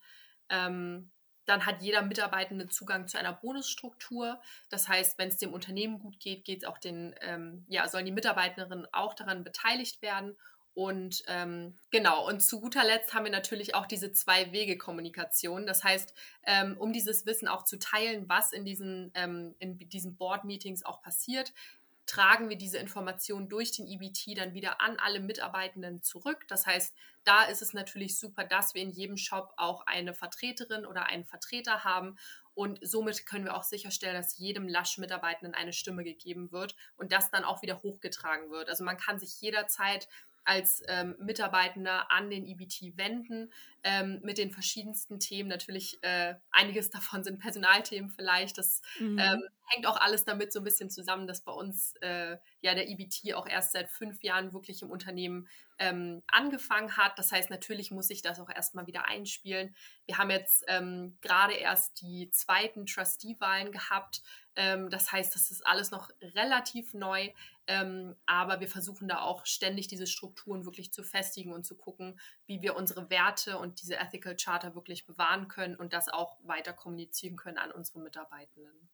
Ähm, 0.48 1.10
dann 1.46 1.66
hat 1.66 1.82
jeder 1.82 2.02
Mitarbeitende 2.02 2.68
Zugang 2.68 3.08
zu 3.08 3.18
einer 3.18 3.32
Bonusstruktur. 3.32 4.40
Das 4.68 4.88
heißt, 4.88 5.18
wenn 5.18 5.28
es 5.28 5.36
dem 5.36 5.52
Unternehmen 5.52 5.98
gut 5.98 6.20
geht, 6.20 6.44
geht 6.44 6.66
auch 6.66 6.78
den, 6.78 7.14
ähm, 7.22 7.64
ja, 7.68 7.88
sollen 7.88 8.06
die 8.06 8.12
Mitarbeiterinnen 8.12 8.86
auch 8.92 9.14
daran 9.14 9.44
beteiligt 9.44 10.02
werden. 10.02 10.36
Und 10.74 11.22
ähm, 11.26 11.78
genau, 11.90 12.26
und 12.26 12.40
zu 12.40 12.60
guter 12.60 12.84
Letzt 12.84 13.12
haben 13.12 13.24
wir 13.24 13.32
natürlich 13.32 13.74
auch 13.74 13.86
diese 13.86 14.12
Zwei-Wege-Kommunikation. 14.12 15.66
Das 15.66 15.82
heißt, 15.82 16.14
ähm, 16.44 16.76
um 16.78 16.92
dieses 16.92 17.26
Wissen 17.26 17.48
auch 17.48 17.64
zu 17.64 17.78
teilen, 17.78 18.28
was 18.28 18.52
in 18.52 18.64
diesen, 18.64 19.10
ähm, 19.14 19.54
in 19.58 19.78
diesen 19.78 20.16
Board-Meetings 20.16 20.84
auch 20.84 21.02
passiert, 21.02 21.52
tragen 22.10 22.48
wir 22.48 22.56
diese 22.56 22.78
Informationen 22.78 23.48
durch 23.48 23.70
den 23.70 23.86
EBT 23.86 24.36
dann 24.36 24.52
wieder 24.52 24.80
an 24.80 24.96
alle 24.98 25.20
Mitarbeitenden 25.20 26.02
zurück. 26.02 26.44
Das 26.48 26.66
heißt, 26.66 26.92
da 27.22 27.44
ist 27.44 27.62
es 27.62 27.72
natürlich 27.72 28.18
super, 28.18 28.42
dass 28.42 28.74
wir 28.74 28.82
in 28.82 28.90
jedem 28.90 29.16
Shop 29.16 29.52
auch 29.56 29.86
eine 29.86 30.12
Vertreterin 30.12 30.86
oder 30.86 31.06
einen 31.06 31.24
Vertreter 31.24 31.84
haben. 31.84 32.16
Und 32.54 32.80
somit 32.82 33.26
können 33.26 33.44
wir 33.44 33.56
auch 33.56 33.62
sicherstellen, 33.62 34.16
dass 34.16 34.38
jedem 34.38 34.66
Lasch-Mitarbeitenden 34.66 35.54
eine 35.54 35.72
Stimme 35.72 36.02
gegeben 36.02 36.50
wird 36.50 36.74
und 36.96 37.12
das 37.12 37.30
dann 37.30 37.44
auch 37.44 37.62
wieder 37.62 37.80
hochgetragen 37.80 38.50
wird. 38.50 38.68
Also 38.68 38.82
man 38.82 38.96
kann 38.96 39.20
sich 39.20 39.40
jederzeit 39.40 40.08
als 40.44 40.82
ähm, 40.88 41.16
Mitarbeitender 41.20 42.10
an 42.10 42.30
den 42.30 42.46
EBT 42.46 42.96
wenden 42.96 43.50
ähm, 43.82 44.20
mit 44.22 44.38
den 44.38 44.50
verschiedensten 44.50 45.20
Themen. 45.20 45.48
Natürlich, 45.48 46.02
äh, 46.02 46.34
einiges 46.50 46.90
davon 46.90 47.24
sind 47.24 47.38
Personalthemen 47.38 48.10
vielleicht. 48.10 48.58
Das 48.58 48.82
mhm. 48.98 49.18
ähm, 49.18 49.42
hängt 49.66 49.86
auch 49.86 49.96
alles 49.96 50.24
damit 50.24 50.52
so 50.52 50.60
ein 50.60 50.64
bisschen 50.64 50.90
zusammen, 50.90 51.26
dass 51.26 51.42
bei 51.42 51.52
uns 51.52 51.94
äh, 52.00 52.36
ja 52.60 52.74
der 52.74 52.88
EBT 52.88 53.34
auch 53.34 53.46
erst 53.46 53.72
seit 53.72 53.88
fünf 53.88 54.22
Jahren 54.22 54.52
wirklich 54.52 54.82
im 54.82 54.90
Unternehmen 54.90 55.48
ähm, 55.78 56.22
angefangen 56.26 56.96
hat. 56.96 57.18
Das 57.18 57.32
heißt, 57.32 57.48
natürlich 57.48 57.90
muss 57.90 58.10
ich 58.10 58.20
das 58.20 58.38
auch 58.38 58.50
erstmal 58.50 58.86
wieder 58.86 59.06
einspielen. 59.06 59.74
Wir 60.06 60.18
haben 60.18 60.30
jetzt 60.30 60.64
ähm, 60.68 61.16
gerade 61.22 61.54
erst 61.54 62.02
die 62.02 62.30
zweiten 62.30 62.84
Trustee-Wahlen 62.84 63.72
gehabt. 63.72 64.22
Ähm, 64.56 64.90
das 64.90 65.10
heißt, 65.10 65.34
das 65.34 65.50
ist 65.50 65.66
alles 65.66 65.90
noch 65.90 66.10
relativ 66.20 66.92
neu. 66.92 67.30
Ähm, 67.66 68.16
aber 68.26 68.60
wir 68.60 68.68
versuchen 68.68 69.08
da 69.08 69.20
auch 69.20 69.46
ständig 69.46 69.86
diese 69.88 70.06
Strukturen 70.06 70.64
wirklich 70.64 70.92
zu 70.92 71.02
festigen 71.02 71.52
und 71.52 71.64
zu 71.64 71.76
gucken, 71.76 72.18
wie 72.46 72.60
wir 72.60 72.76
unsere 72.76 73.08
Werte 73.08 73.58
und 73.58 73.69
diese 73.74 73.96
Ethical 73.96 74.36
Charter 74.36 74.74
wirklich 74.74 75.06
bewahren 75.06 75.48
können 75.48 75.76
und 75.76 75.92
das 75.92 76.08
auch 76.08 76.38
weiter 76.42 76.72
kommunizieren 76.72 77.36
können 77.36 77.58
an 77.58 77.72
unsere 77.72 78.00
Mitarbeitenden. 78.00 78.90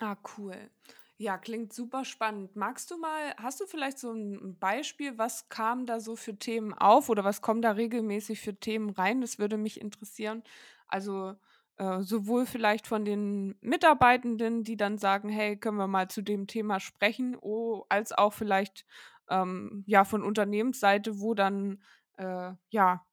Ah, 0.00 0.16
cool. 0.36 0.70
Ja, 1.18 1.38
klingt 1.38 1.72
super 1.72 2.04
spannend. 2.04 2.56
Magst 2.56 2.90
du 2.90 2.98
mal, 2.98 3.34
hast 3.36 3.60
du 3.60 3.66
vielleicht 3.66 3.98
so 3.98 4.12
ein 4.12 4.58
Beispiel, 4.58 5.18
was 5.18 5.48
kam 5.48 5.86
da 5.86 6.00
so 6.00 6.16
für 6.16 6.36
Themen 6.36 6.74
auf 6.74 7.08
oder 7.08 7.22
was 7.22 7.42
kommen 7.42 7.62
da 7.62 7.72
regelmäßig 7.72 8.40
für 8.40 8.58
Themen 8.58 8.90
rein? 8.90 9.20
Das 9.20 9.38
würde 9.38 9.56
mich 9.56 9.80
interessieren. 9.80 10.42
Also 10.88 11.34
äh, 11.76 12.00
sowohl 12.02 12.46
vielleicht 12.46 12.86
von 12.86 13.04
den 13.04 13.56
Mitarbeitenden, 13.60 14.64
die 14.64 14.76
dann 14.76 14.98
sagen, 14.98 15.28
hey, 15.28 15.56
können 15.56 15.76
wir 15.76 15.86
mal 15.86 16.08
zu 16.08 16.22
dem 16.22 16.46
Thema 16.46 16.80
sprechen, 16.80 17.36
oh, 17.40 17.84
als 17.88 18.12
auch 18.12 18.32
vielleicht 18.32 18.84
ähm, 19.28 19.84
ja 19.86 20.04
von 20.04 20.24
Unternehmensseite, 20.24 21.20
wo 21.20 21.34
dann 21.34 21.82
äh, 22.16 22.52
ja 22.70 23.04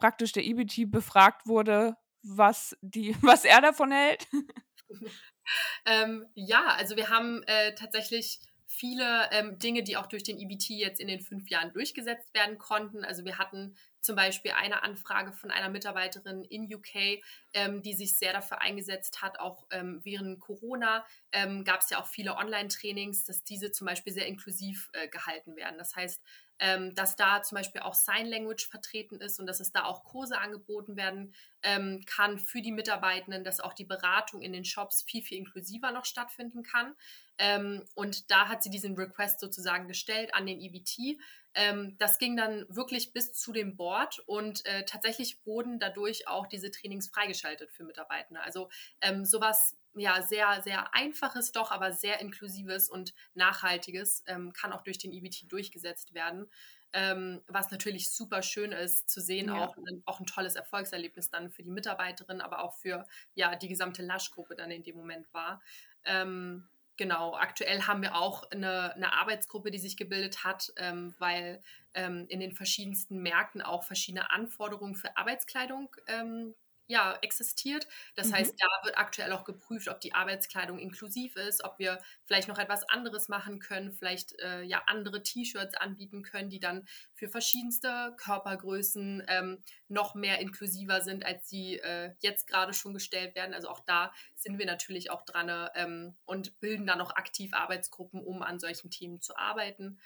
praktisch 0.00 0.32
der 0.32 0.44
EBT 0.44 0.90
befragt 0.90 1.46
wurde, 1.46 1.96
was 2.22 2.76
die, 2.80 3.14
was 3.22 3.44
er 3.44 3.60
davon 3.60 3.92
hält. 3.92 4.26
ähm, 5.86 6.26
ja, 6.34 6.74
also 6.76 6.96
wir 6.96 7.08
haben 7.08 7.42
äh, 7.44 7.74
tatsächlich 7.74 8.40
viele 8.72 9.28
ähm, 9.32 9.58
Dinge, 9.58 9.82
die 9.82 9.96
auch 9.96 10.06
durch 10.06 10.22
den 10.22 10.38
EBT 10.38 10.70
jetzt 10.70 11.00
in 11.00 11.08
den 11.08 11.20
fünf 11.20 11.50
Jahren 11.50 11.72
durchgesetzt 11.72 12.32
werden 12.34 12.56
konnten. 12.56 13.04
Also 13.04 13.24
wir 13.24 13.36
hatten 13.36 13.74
zum 14.00 14.14
Beispiel 14.14 14.52
eine 14.52 14.84
Anfrage 14.84 15.32
von 15.32 15.50
einer 15.50 15.68
Mitarbeiterin 15.68 16.44
in 16.44 16.72
UK, 16.72 17.20
ähm, 17.52 17.82
die 17.82 17.94
sich 17.94 18.16
sehr 18.16 18.32
dafür 18.32 18.60
eingesetzt 18.60 19.22
hat. 19.22 19.40
Auch 19.40 19.66
ähm, 19.72 20.00
während 20.04 20.38
Corona 20.38 21.04
ähm, 21.32 21.64
gab 21.64 21.80
es 21.80 21.90
ja 21.90 22.00
auch 22.00 22.06
viele 22.06 22.36
Online-Trainings, 22.36 23.24
dass 23.24 23.42
diese 23.42 23.72
zum 23.72 23.88
Beispiel 23.88 24.12
sehr 24.12 24.26
inklusiv 24.26 24.88
äh, 24.92 25.08
gehalten 25.08 25.56
werden. 25.56 25.76
Das 25.76 25.96
heißt, 25.96 26.22
ähm, 26.60 26.94
dass 26.94 27.16
da 27.16 27.42
zum 27.42 27.56
Beispiel 27.56 27.80
auch 27.80 27.94
Sign 27.94 28.26
Language 28.26 28.68
vertreten 28.68 29.20
ist 29.20 29.40
und 29.40 29.46
dass 29.46 29.60
es 29.60 29.72
da 29.72 29.84
auch 29.84 30.04
Kurse 30.04 30.38
angeboten 30.38 30.94
werden 30.94 31.34
ähm, 31.62 32.02
kann 32.06 32.38
für 32.38 32.60
die 32.60 32.72
Mitarbeitenden, 32.72 33.44
dass 33.44 33.60
auch 33.60 33.72
die 33.72 33.86
Beratung 33.86 34.42
in 34.42 34.52
den 34.52 34.64
Shops 34.64 35.02
viel, 35.02 35.22
viel 35.22 35.38
inklusiver 35.38 35.90
noch 35.90 36.04
stattfinden 36.04 36.62
kann. 36.62 36.94
Ähm, 37.40 37.86
und 37.94 38.30
da 38.30 38.48
hat 38.48 38.62
sie 38.62 38.68
diesen 38.68 38.96
Request 38.96 39.40
sozusagen 39.40 39.88
gestellt 39.88 40.34
an 40.34 40.44
den 40.44 40.60
EBT. 40.60 41.18
Ähm, 41.54 41.96
das 41.98 42.18
ging 42.18 42.36
dann 42.36 42.66
wirklich 42.68 43.14
bis 43.14 43.32
zu 43.32 43.52
dem 43.52 43.76
Board 43.76 44.20
und 44.26 44.64
äh, 44.66 44.84
tatsächlich 44.84 45.44
wurden 45.46 45.78
dadurch 45.78 46.28
auch 46.28 46.46
diese 46.46 46.70
Trainings 46.70 47.08
freigeschaltet 47.08 47.72
für 47.72 47.84
Mitarbeitende. 47.84 48.42
Also 48.42 48.68
ähm, 49.00 49.24
sowas 49.24 49.78
ja 49.94 50.20
sehr, 50.20 50.60
sehr 50.62 50.94
einfaches, 50.94 51.50
doch 51.52 51.70
aber 51.70 51.92
sehr 51.92 52.20
inklusives 52.20 52.90
und 52.90 53.14
nachhaltiges 53.32 54.22
ähm, 54.26 54.52
kann 54.52 54.72
auch 54.72 54.82
durch 54.82 54.98
den 54.98 55.12
EBT 55.12 55.50
durchgesetzt 55.50 56.12
werden. 56.12 56.46
Ähm, 56.92 57.40
was 57.46 57.70
natürlich 57.70 58.10
super 58.12 58.42
schön 58.42 58.72
ist 58.72 59.08
zu 59.08 59.20
sehen, 59.20 59.46
ja. 59.46 59.64
auch, 59.64 59.76
auch 60.04 60.20
ein 60.20 60.26
tolles 60.26 60.56
Erfolgserlebnis 60.56 61.30
dann 61.30 61.50
für 61.50 61.62
die 61.62 61.70
Mitarbeiterin, 61.70 62.42
aber 62.42 62.62
auch 62.62 62.74
für 62.74 63.06
ja, 63.34 63.56
die 63.56 63.68
gesamte 63.68 64.02
Lasch-Gruppe 64.02 64.56
dann 64.56 64.70
in 64.70 64.82
dem 64.82 64.96
Moment 64.96 65.32
war. 65.32 65.62
Ähm, 66.04 66.68
genau, 67.00 67.34
aktuell 67.34 67.80
haben 67.86 68.02
wir 68.02 68.14
auch 68.14 68.50
eine, 68.50 68.94
eine 68.94 69.14
Arbeitsgruppe, 69.14 69.70
die 69.70 69.78
sich 69.78 69.96
gebildet 69.96 70.44
hat, 70.44 70.70
ähm, 70.76 71.14
weil 71.18 71.62
ähm, 71.94 72.26
in 72.28 72.40
den 72.40 72.52
verschiedensten 72.52 73.22
Märkten 73.22 73.62
auch 73.62 73.84
verschiedene 73.84 74.30
Anforderungen 74.30 74.94
für 74.94 75.16
Arbeitskleidung 75.16 75.96
ähm, 76.08 76.54
ja, 76.90 77.16
existiert. 77.22 77.86
Das 78.16 78.28
mhm. 78.28 78.34
heißt, 78.34 78.54
da 78.58 78.66
wird 78.84 78.98
aktuell 78.98 79.32
auch 79.32 79.44
geprüft, 79.44 79.88
ob 79.88 80.00
die 80.00 80.12
Arbeitskleidung 80.12 80.80
inklusiv 80.80 81.36
ist, 81.36 81.62
ob 81.62 81.78
wir 81.78 82.00
vielleicht 82.24 82.48
noch 82.48 82.58
etwas 82.58 82.82
anderes 82.88 83.28
machen 83.28 83.60
können, 83.60 83.92
vielleicht 83.92 84.36
äh, 84.40 84.62
ja 84.62 84.82
andere 84.88 85.22
T-Shirts 85.22 85.76
anbieten 85.76 86.22
können, 86.22 86.50
die 86.50 86.58
dann 86.58 86.88
für 87.14 87.28
verschiedenste 87.28 88.12
Körpergrößen 88.16 89.22
ähm, 89.28 89.62
noch 89.86 90.16
mehr 90.16 90.40
inklusiver 90.40 91.00
sind, 91.00 91.24
als 91.24 91.48
sie 91.48 91.76
äh, 91.78 92.12
jetzt 92.18 92.48
gerade 92.48 92.74
schon 92.74 92.92
gestellt 92.92 93.36
werden. 93.36 93.54
Also 93.54 93.68
auch 93.68 93.80
da 93.86 94.12
sind 94.34 94.58
wir 94.58 94.66
natürlich 94.66 95.12
auch 95.12 95.22
dran 95.22 95.70
ähm, 95.76 96.16
und 96.24 96.58
bilden 96.58 96.86
dann 96.86 97.00
auch 97.00 97.14
aktiv 97.14 97.54
Arbeitsgruppen, 97.54 98.20
um 98.20 98.42
an 98.42 98.58
solchen 98.58 98.90
Themen 98.90 99.20
zu 99.20 99.36
arbeiten. 99.36 100.00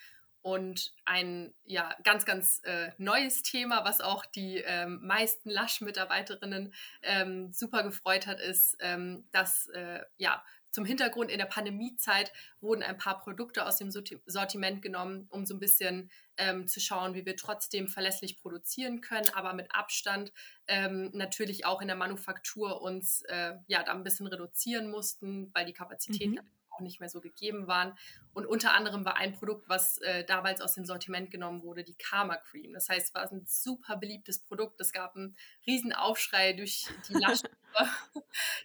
Und 0.44 0.92
ein 1.06 1.54
ja, 1.64 1.96
ganz, 2.04 2.26
ganz 2.26 2.60
äh, 2.64 2.90
neues 2.98 3.42
Thema, 3.42 3.82
was 3.86 4.02
auch 4.02 4.26
die 4.26 4.58
ähm, 4.58 5.00
meisten 5.02 5.48
Lush-Mitarbeiterinnen 5.48 6.74
ähm, 7.00 7.50
super 7.50 7.82
gefreut 7.82 8.26
hat, 8.26 8.40
ist, 8.40 8.76
ähm, 8.80 9.24
dass 9.32 9.68
äh, 9.68 10.00
ja, 10.18 10.44
zum 10.70 10.84
Hintergrund 10.84 11.30
in 11.30 11.38
der 11.38 11.46
Pandemiezeit 11.46 12.30
wurden 12.60 12.82
ein 12.82 12.98
paar 12.98 13.20
Produkte 13.20 13.64
aus 13.64 13.78
dem 13.78 13.90
Sortiment 13.90 14.82
genommen, 14.82 15.28
um 15.30 15.46
so 15.46 15.54
ein 15.54 15.60
bisschen 15.60 16.10
ähm, 16.36 16.68
zu 16.68 16.78
schauen, 16.78 17.14
wie 17.14 17.24
wir 17.24 17.36
trotzdem 17.36 17.88
verlässlich 17.88 18.36
produzieren 18.36 19.00
können, 19.00 19.30
aber 19.32 19.54
mit 19.54 19.74
Abstand 19.74 20.30
ähm, 20.68 21.10
natürlich 21.14 21.64
auch 21.64 21.80
in 21.80 21.86
der 21.86 21.96
Manufaktur 21.96 22.82
uns 22.82 23.22
äh, 23.28 23.54
ja 23.66 23.82
da 23.82 23.92
ein 23.92 24.04
bisschen 24.04 24.26
reduzieren 24.26 24.90
mussten, 24.90 25.50
weil 25.54 25.64
die 25.64 25.72
Kapazität 25.72 26.32
mhm 26.32 26.40
auch 26.74 26.80
nicht 26.80 27.00
mehr 27.00 27.08
so 27.08 27.20
gegeben 27.20 27.66
waren. 27.66 27.96
Und 28.32 28.46
unter 28.46 28.74
anderem 28.74 29.04
war 29.04 29.16
ein 29.16 29.32
Produkt, 29.32 29.68
was 29.68 29.98
äh, 29.98 30.24
damals 30.24 30.60
aus 30.60 30.74
dem 30.74 30.84
Sortiment 30.84 31.30
genommen 31.30 31.62
wurde, 31.62 31.84
die 31.84 31.94
Karma 31.94 32.36
Cream. 32.36 32.72
Das 32.72 32.88
heißt, 32.88 33.08
es 33.08 33.14
war 33.14 33.30
ein 33.30 33.44
super 33.46 33.96
beliebtes 33.96 34.40
Produkt. 34.40 34.80
Es 34.80 34.92
gab 34.92 35.14
einen 35.14 35.36
riesen 35.66 35.92
Aufschrei 35.92 36.52
durch 36.52 36.86
die 37.08 37.14
Lasche, 37.14 37.48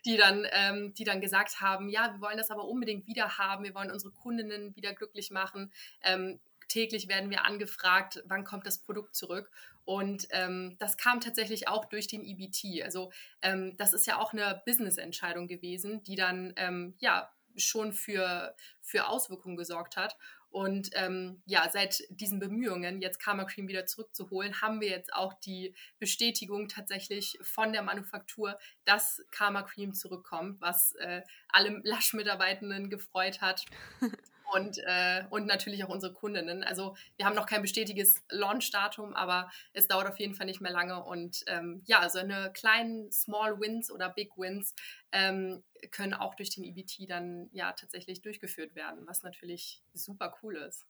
die, 0.06 0.18
dann, 0.18 0.48
ähm, 0.52 0.94
die 0.96 1.04
dann 1.04 1.22
gesagt 1.22 1.62
haben, 1.62 1.90
ja, 1.90 2.14
wir 2.14 2.22
wollen 2.22 2.38
das 2.38 2.52
aber 2.52 2.66
unbedingt 2.66 3.08
wieder 3.08 3.38
haben. 3.38 3.64
Wir 3.64 3.76
wollen 3.76 3.92
unsere 3.92 4.12
Kundinnen 4.12 4.76
wieder 4.76 4.94
glücklich 4.94 5.32
machen. 5.32 5.72
Ähm, 6.04 6.40
täglich 6.68 7.08
werden 7.08 7.30
wir 7.30 7.46
angefragt, 7.46 8.24
wann 8.26 8.44
kommt 8.46 8.66
das 8.66 8.80
Produkt 8.80 9.16
zurück. 9.16 9.52
Und 9.86 10.28
ähm, 10.30 10.76
das 10.78 10.98
kam 10.98 11.20
tatsächlich 11.20 11.68
auch 11.68 11.86
durch 11.86 12.08
den 12.08 12.24
EBT. 12.24 12.84
Also 12.84 13.12
ähm, 13.42 13.76
das 13.78 13.94
ist 13.94 14.06
ja 14.06 14.20
auch 14.20 14.34
eine 14.34 14.62
Business-Entscheidung 14.66 15.48
gewesen, 15.48 16.04
die 16.04 16.16
dann 16.16 16.54
ähm, 16.58 16.94
ja 17.00 17.32
schon 17.56 17.94
für, 17.94 18.56
für 18.82 19.08
Auswirkungen 19.08 19.58
gesorgt 19.58 19.98
hat. 19.98 20.16
Und 20.52 20.90
ähm, 20.94 21.44
ja, 21.46 21.70
seit 21.72 22.04
diesen 22.10 22.40
Bemühungen, 22.40 23.02
jetzt 23.02 23.20
Karma 23.20 23.46
Cream 23.46 23.68
wieder 23.68 23.86
zurückzuholen, 23.86 24.62
haben 24.62 24.82
wir 24.82 24.90
jetzt 24.90 25.14
auch 25.14 25.34
die 25.36 25.76
Bestätigung 26.00 26.68
tatsächlich 26.68 27.38
von 27.44 27.72
der 27.72 27.84
Manufaktur, 27.84 28.58
dass 28.84 29.22
Karma 29.30 29.62
Cream 29.62 29.94
zurückkommt, 29.94 30.60
was 30.60 30.96
äh, 30.96 31.22
alle 31.50 31.80
Lasch-Mitarbeitenden 31.84 32.90
gefreut 32.90 33.42
hat. 33.42 33.66
und, 34.54 34.78
äh, 34.86 35.24
und 35.30 35.46
natürlich 35.46 35.84
auch 35.84 35.90
unsere 35.90 36.14
Kundinnen. 36.14 36.64
Also 36.64 36.96
wir 37.18 37.26
haben 37.26 37.36
noch 37.36 37.46
kein 37.46 37.62
bestätigtes 37.62 38.24
Launch-Datum, 38.30 39.14
aber 39.14 39.50
es 39.74 39.88
dauert 39.88 40.08
auf 40.08 40.20
jeden 40.20 40.36
Fall 40.36 40.46
nicht 40.46 40.62
mehr 40.62 40.72
lange. 40.72 41.04
Und 41.04 41.44
ähm, 41.48 41.82
ja, 41.86 42.08
so 42.10 42.20
eine 42.20 42.52
kleinen 42.54 43.12
Small 43.12 43.60
Wins 43.60 43.92
oder 43.92 44.10
Big 44.10 44.38
Wins 44.38 44.76
ähm, 45.12 45.64
können 45.92 46.14
auch 46.14 46.36
durch 46.36 46.50
den 46.50 46.64
EBT 46.64 47.10
dann 47.10 47.50
ja 47.52 47.72
tatsächlich 47.74 48.22
durchgeführt 48.22 48.76
werden, 48.76 49.06
was 49.08 49.24
natürlich 49.24 49.82
super 49.94 50.36
cool 50.42 50.56
ist. 50.58 50.88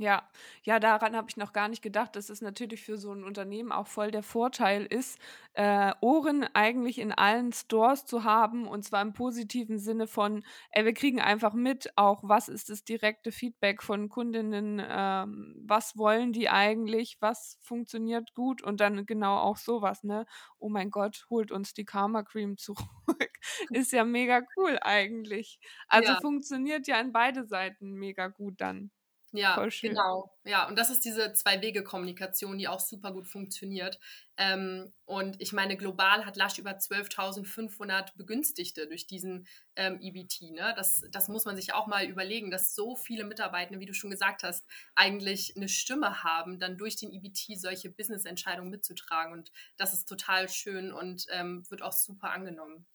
Ja, 0.00 0.28
ja, 0.62 0.78
daran 0.78 1.16
habe 1.16 1.26
ich 1.28 1.36
noch 1.36 1.52
gar 1.52 1.66
nicht 1.68 1.82
gedacht, 1.82 2.14
dass 2.14 2.30
es 2.30 2.40
natürlich 2.40 2.82
für 2.84 2.96
so 2.96 3.10
ein 3.12 3.24
Unternehmen 3.24 3.72
auch 3.72 3.88
voll 3.88 4.12
der 4.12 4.22
Vorteil 4.22 4.86
ist, 4.86 5.18
äh, 5.54 5.92
Ohren 6.00 6.44
eigentlich 6.54 7.00
in 7.00 7.10
allen 7.10 7.52
Stores 7.52 8.06
zu 8.06 8.22
haben 8.22 8.68
und 8.68 8.84
zwar 8.84 9.02
im 9.02 9.12
positiven 9.12 9.80
Sinne 9.80 10.06
von, 10.06 10.44
ey, 10.70 10.84
wir 10.84 10.94
kriegen 10.94 11.20
einfach 11.20 11.52
mit, 11.52 11.90
auch 11.96 12.20
was 12.22 12.48
ist 12.48 12.70
das 12.70 12.84
direkte 12.84 13.32
Feedback 13.32 13.82
von 13.82 14.08
Kundinnen, 14.08 14.80
ähm, 14.88 15.56
was 15.66 15.96
wollen 15.98 16.32
die 16.32 16.48
eigentlich, 16.48 17.16
was 17.18 17.58
funktioniert 17.60 18.34
gut 18.34 18.62
und 18.62 18.78
dann 18.80 19.04
genau 19.04 19.38
auch 19.38 19.56
sowas, 19.56 20.04
ne? 20.04 20.26
Oh 20.60 20.68
mein 20.68 20.92
Gott, 20.92 21.26
holt 21.28 21.50
uns 21.50 21.74
die 21.74 21.84
Karma 21.84 22.22
Cream 22.22 22.56
zurück. 22.56 22.86
Ist 23.72 23.90
ja 23.90 24.04
mega 24.04 24.42
cool 24.56 24.78
eigentlich. 24.80 25.58
Also 25.88 26.14
Ja. 26.14 26.20
funktioniert 26.20 26.86
ja 26.86 27.00
in 27.00 27.10
beide 27.12 27.44
Seiten 27.44 27.94
mega 27.94 28.28
gut 28.28 28.60
dann. 28.60 28.92
Ja, 29.32 29.54
Voll 29.54 29.70
schön. 29.70 29.90
genau. 29.90 30.30
Ja, 30.44 30.66
und 30.68 30.78
das 30.78 30.88
ist 30.88 31.04
diese 31.04 31.34
Zwei-Wege-Kommunikation, 31.34 32.56
die 32.56 32.66
auch 32.66 32.80
super 32.80 33.12
gut 33.12 33.28
funktioniert. 33.28 33.98
Ähm, 34.38 34.92
und 35.04 35.40
ich 35.40 35.52
meine, 35.52 35.76
global 35.76 36.24
hat 36.24 36.36
Lush 36.36 36.58
über 36.58 36.70
12.500 36.70 38.16
Begünstigte 38.16 38.86
durch 38.86 39.06
diesen 39.06 39.46
ähm, 39.76 40.00
EBT. 40.00 40.52
Ne? 40.52 40.72
Das, 40.76 41.02
das 41.10 41.28
muss 41.28 41.44
man 41.44 41.56
sich 41.56 41.74
auch 41.74 41.86
mal 41.86 42.06
überlegen, 42.06 42.50
dass 42.50 42.74
so 42.74 42.96
viele 42.96 43.24
Mitarbeitende, 43.24 43.80
wie 43.80 43.86
du 43.86 43.94
schon 43.94 44.10
gesagt 44.10 44.44
hast, 44.44 44.64
eigentlich 44.94 45.54
eine 45.56 45.68
Stimme 45.68 46.22
haben, 46.22 46.58
dann 46.58 46.78
durch 46.78 46.96
den 46.96 47.12
EBT 47.12 47.58
solche 47.60 47.90
Business-Entscheidungen 47.90 48.70
mitzutragen. 48.70 49.34
Und 49.34 49.52
das 49.76 49.92
ist 49.92 50.08
total 50.08 50.48
schön 50.48 50.90
und 50.92 51.26
ähm, 51.30 51.64
wird 51.68 51.82
auch 51.82 51.92
super 51.92 52.30
angenommen. 52.30 52.86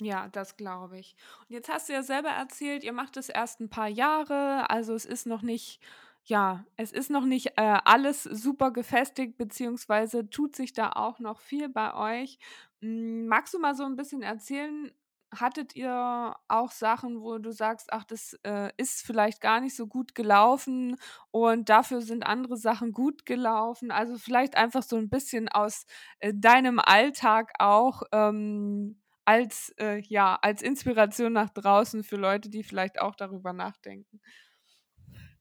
Ja, 0.00 0.28
das 0.28 0.56
glaube 0.56 0.98
ich. 0.98 1.14
Und 1.40 1.50
jetzt 1.54 1.68
hast 1.68 1.88
du 1.88 1.92
ja 1.92 2.02
selber 2.02 2.30
erzählt, 2.30 2.82
ihr 2.82 2.92
macht 2.92 3.16
es 3.16 3.28
erst 3.28 3.60
ein 3.60 3.68
paar 3.70 3.88
Jahre, 3.88 4.68
also 4.70 4.94
es 4.94 5.04
ist 5.04 5.26
noch 5.26 5.42
nicht 5.42 5.80
ja, 6.24 6.64
es 6.76 6.92
ist 6.92 7.10
noch 7.10 7.24
nicht, 7.24 7.58
äh, 7.58 7.78
alles 7.84 8.22
super 8.22 8.70
gefestigt, 8.70 9.36
beziehungsweise 9.38 10.30
tut 10.30 10.54
sich 10.54 10.72
da 10.72 10.90
auch 10.92 11.18
noch 11.18 11.40
viel 11.40 11.68
bei 11.68 11.94
euch. 12.22 12.38
Hm, 12.80 13.26
magst 13.26 13.52
du 13.54 13.58
mal 13.58 13.74
so 13.74 13.82
ein 13.84 13.96
bisschen 13.96 14.22
erzählen, 14.22 14.92
hattet 15.34 15.74
ihr 15.74 16.36
auch 16.46 16.70
Sachen, 16.70 17.20
wo 17.22 17.38
du 17.38 17.50
sagst: 17.52 17.92
„Ach, 17.92 18.04
das, 18.04 18.34
äh, 18.44 18.70
ist 18.76 19.02
vielleicht 19.04 19.40
gar 19.40 19.58
nicht 19.60 19.74
so 19.74 19.88
gut 19.88 20.14
gelaufen 20.14 20.96
und 21.32 21.68
dafür 21.70 22.02
sind 22.02 22.22
andere 22.24 22.56
Sachen 22.56 22.92
gut 22.92 23.26
gelaufen?“ 23.26 23.90
Also, 23.90 24.16
vielleicht 24.16 24.56
einfach 24.56 24.84
so 24.84 24.96
ein 24.96 25.08
bisschen 25.10 25.48
aus, 25.48 25.86
äh, 26.20 26.32
deinem 26.36 26.78
Alltag 26.78 27.50
auch, 27.58 28.02
ähm 28.12 29.01
als, 29.24 29.74
äh, 29.78 30.00
ja, 30.00 30.38
als 30.42 30.62
Inspiration 30.62 31.32
nach 31.32 31.50
draußen 31.50 32.04
für 32.04 32.16
Leute, 32.16 32.48
die 32.48 32.62
vielleicht 32.62 33.00
auch 33.00 33.14
darüber 33.14 33.52
nachdenken. 33.52 34.20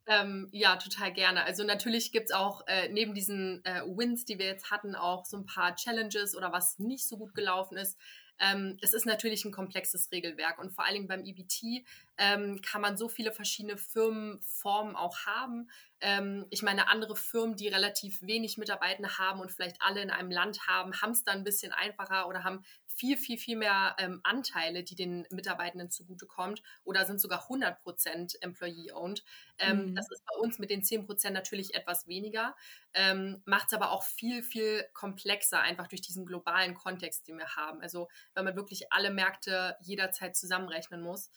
Ähm, 0.08 0.50
ja, 0.52 0.76
total 0.78 1.14
gerne. 1.14 1.44
Also 1.44 1.64
natürlich 1.64 2.12
gibt 2.12 2.30
es 2.30 2.36
auch 2.36 2.66
äh, 2.68 2.90
neben 2.90 3.14
diesen 3.14 3.64
äh, 3.66 3.82
Wins, 3.86 4.26
die 4.26 4.40
wir 4.40 4.48
jetzt 4.48 4.72
hatten, 4.72 4.96
auch 4.96 5.26
so 5.26 5.38
ein 5.38 5.46
paar 5.46 5.76
Challenges 5.76 6.36
oder 6.36 6.52
was 6.52 6.80
nicht 6.80 7.08
so 7.08 7.18
gut 7.18 7.34
gelaufen 7.36 7.78
ist. 7.78 7.98
Ähm, 8.42 8.78
es 8.82 8.94
ist 8.94 9.06
natürlich 9.06 9.46
ein 9.46 9.52
komplexes 9.52 10.12
Regelwerk 10.12 10.58
und 10.58 10.72
vor 10.74 10.84
allen 10.84 10.96
Dingen 10.96 11.08
beim 11.08 11.24
EBT 11.24 11.86
ähm, 12.18 12.60
kann 12.64 12.82
man 12.82 12.98
so 12.98 13.08
viele 13.08 13.32
verschiedene 13.32 13.78
Firmenformen 13.78 14.96
auch 14.96 15.16
haben. 15.28 15.70
Ähm, 16.00 16.48
ich 16.50 16.64
meine, 16.64 16.88
andere 16.88 17.16
Firmen, 17.16 17.56
die 17.56 17.68
relativ 17.68 18.20
wenig 18.24 18.58
Mitarbeitende 18.58 19.20
haben 19.20 19.40
und 19.40 19.52
vielleicht 19.52 19.80
alle 19.80 20.02
in 20.02 20.10
einem 20.10 20.32
Land 20.32 20.68
haben, 20.68 21.00
haben 21.00 21.12
es 21.12 21.24
dann 21.24 21.38
ein 21.38 21.44
bisschen 21.44 21.72
einfacher 21.72 22.28
oder 22.28 22.44
haben 22.44 22.64
viel, 22.92 23.18
viel, 23.18 23.38
viel 23.38 23.58
mehr 23.58 23.96
ähm, 24.00 24.22
Anteile, 24.24 24.84
die 24.84 24.96
den 24.96 25.26
Mitarbeitenden 25.32 25.90
zugutekommt 25.90 26.62
oder 26.84 27.06
sind 27.06 27.22
sogar 27.22 27.48
100% 27.50 28.36
Employee-owned. 28.42 29.24
Ähm, 29.60 29.92
Mhm. 29.92 29.96
Das 29.96 30.10
ist 30.12 30.24
bei 30.26 30.40
uns 30.40 30.60
mit 30.60 30.70
den 30.70 30.84
10% 30.84 31.34
natürlich 31.34 31.76
etwas 31.76 32.08
weniger, 32.08 32.56
ähm, 32.94 33.42
macht 33.46 33.68
es 33.68 33.74
aber 33.74 33.92
auch 33.92 34.04
viel, 34.04 34.44
viel 34.44 34.86
komplexer, 34.94 35.62
einfach 35.62 35.88
durch 35.88 36.02
diesen 36.02 36.26
globalen 36.26 36.76
Kontext, 36.76 37.28
den 37.28 37.38
wir 37.38 37.56
haben. 37.56 37.82
Also 37.82 38.10
wenn 38.34 38.46
man 38.46 38.56
wirklich 38.56 38.92
alle 38.92 39.12
Märkte 39.12 39.76
jederzeit 39.82 40.36
zusammenrechnen 40.36 41.02
muss. 41.02 41.30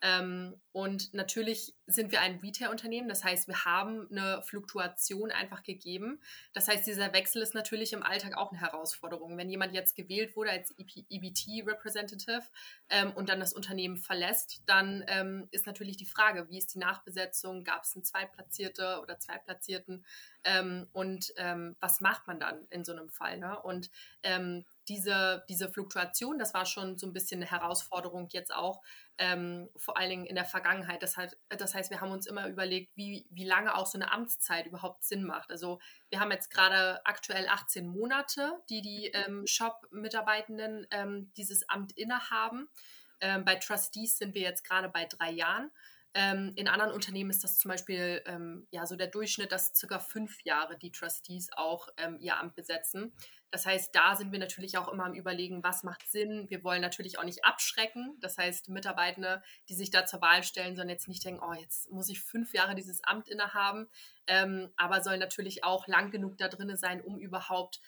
Ähm, 0.00 0.60
und 0.72 1.14
natürlich 1.14 1.76
sind 1.86 2.12
wir 2.12 2.20
ein 2.20 2.38
Retail-Unternehmen, 2.38 3.08
das 3.08 3.24
heißt, 3.24 3.48
wir 3.48 3.64
haben 3.64 4.08
eine 4.10 4.42
Fluktuation 4.42 5.30
einfach 5.30 5.62
gegeben. 5.62 6.20
Das 6.52 6.68
heißt, 6.68 6.86
dieser 6.86 7.12
Wechsel 7.12 7.42
ist 7.42 7.54
natürlich 7.54 7.92
im 7.92 8.02
Alltag 8.02 8.36
auch 8.36 8.52
eine 8.52 8.60
Herausforderung. 8.60 9.36
Wenn 9.36 9.50
jemand 9.50 9.74
jetzt 9.74 9.96
gewählt 9.96 10.36
wurde 10.36 10.50
als 10.50 10.72
EBT-Representative 10.78 12.42
ähm, 12.88 13.12
und 13.12 13.28
dann 13.28 13.40
das 13.40 13.52
Unternehmen 13.52 13.96
verlässt, 13.96 14.62
dann 14.66 15.04
ähm, 15.08 15.48
ist 15.50 15.66
natürlich 15.66 15.96
die 15.96 16.06
Frage, 16.06 16.48
wie 16.48 16.58
ist 16.58 16.74
die 16.74 16.78
Nachbesetzung? 16.78 17.64
Gab 17.64 17.82
es 17.82 17.94
einen 17.96 18.04
Zweitplatzierte 18.04 19.00
oder 19.02 19.18
Zweitplatzierten? 19.18 20.04
Ähm, 20.44 20.88
und 20.92 21.32
ähm, 21.36 21.76
was 21.80 22.00
macht 22.00 22.26
man 22.26 22.38
dann 22.38 22.66
in 22.70 22.84
so 22.84 22.92
einem 22.92 23.08
Fall? 23.08 23.38
Ne? 23.38 23.60
Und 23.60 23.90
ähm, 24.22 24.64
diese, 24.88 25.44
diese 25.48 25.68
Fluktuation, 25.70 26.38
das 26.38 26.54
war 26.54 26.66
schon 26.66 26.98
so 26.98 27.06
ein 27.06 27.12
bisschen 27.12 27.40
eine 27.40 27.50
Herausforderung 27.50 28.28
jetzt 28.30 28.52
auch, 28.52 28.82
ähm, 29.18 29.68
vor 29.76 29.96
allen 29.96 30.10
Dingen 30.10 30.26
in 30.26 30.34
der 30.34 30.44
Vergangenheit. 30.44 31.02
Das 31.02 31.16
heißt, 31.16 31.38
das 31.48 31.74
heißt, 31.74 31.81
wir 31.90 32.00
haben 32.00 32.12
uns 32.12 32.26
immer 32.26 32.48
überlegt, 32.48 32.96
wie, 32.96 33.26
wie 33.30 33.44
lange 33.44 33.74
auch 33.74 33.86
so 33.86 33.98
eine 33.98 34.12
Amtszeit 34.12 34.66
überhaupt 34.66 35.04
Sinn 35.04 35.24
macht. 35.24 35.50
Also 35.50 35.80
wir 36.10 36.20
haben 36.20 36.30
jetzt 36.30 36.50
gerade 36.50 37.04
aktuell 37.04 37.48
18 37.48 37.86
Monate, 37.86 38.52
die 38.68 38.82
die 38.82 39.06
ähm, 39.14 39.46
Shop-Mitarbeitenden 39.46 40.86
ähm, 40.90 41.32
dieses 41.36 41.68
Amt 41.68 41.92
innehaben. 41.92 42.68
Ähm, 43.20 43.44
bei 43.44 43.56
Trustees 43.56 44.18
sind 44.18 44.34
wir 44.34 44.42
jetzt 44.42 44.64
gerade 44.64 44.88
bei 44.88 45.04
drei 45.06 45.30
Jahren. 45.30 45.70
Ähm, 46.14 46.52
in 46.56 46.68
anderen 46.68 46.92
Unternehmen 46.92 47.30
ist 47.30 47.42
das 47.42 47.58
zum 47.58 47.70
Beispiel 47.70 48.22
ähm, 48.26 48.66
ja 48.70 48.86
so 48.86 48.96
der 48.96 49.06
Durchschnitt, 49.06 49.50
dass 49.50 49.72
circa 49.74 49.98
fünf 49.98 50.42
Jahre 50.44 50.76
die 50.76 50.92
Trustees 50.92 51.48
auch 51.56 51.88
ähm, 51.96 52.18
ihr 52.20 52.38
Amt 52.38 52.54
besetzen. 52.54 53.14
Das 53.50 53.66
heißt, 53.66 53.94
da 53.94 54.14
sind 54.16 54.32
wir 54.32 54.38
natürlich 54.38 54.76
auch 54.76 54.88
immer 54.88 55.04
am 55.04 55.14
Überlegen, 55.14 55.62
was 55.62 55.84
macht 55.84 56.06
Sinn. 56.10 56.46
Wir 56.48 56.64
wollen 56.64 56.82
natürlich 56.82 57.18
auch 57.18 57.24
nicht 57.24 57.44
abschrecken. 57.44 58.16
Das 58.20 58.36
heißt, 58.36 58.68
Mitarbeitende, 58.68 59.42
die 59.68 59.74
sich 59.74 59.90
da 59.90 60.04
zur 60.04 60.20
Wahl 60.20 60.42
stellen, 60.42 60.76
sollen 60.76 60.88
jetzt 60.88 61.08
nicht 61.08 61.24
denken, 61.24 61.42
oh, 61.42 61.54
jetzt 61.54 61.90
muss 61.90 62.08
ich 62.08 62.20
fünf 62.20 62.52
Jahre 62.52 62.74
dieses 62.74 63.02
Amt 63.04 63.28
innehaben, 63.28 63.88
ähm, 64.26 64.70
aber 64.76 65.02
sollen 65.02 65.20
natürlich 65.20 65.64
auch 65.64 65.86
lang 65.86 66.10
genug 66.10 66.36
da 66.38 66.48
drin 66.48 66.76
sein, 66.76 67.00
um 67.00 67.18
überhaupt 67.18 67.80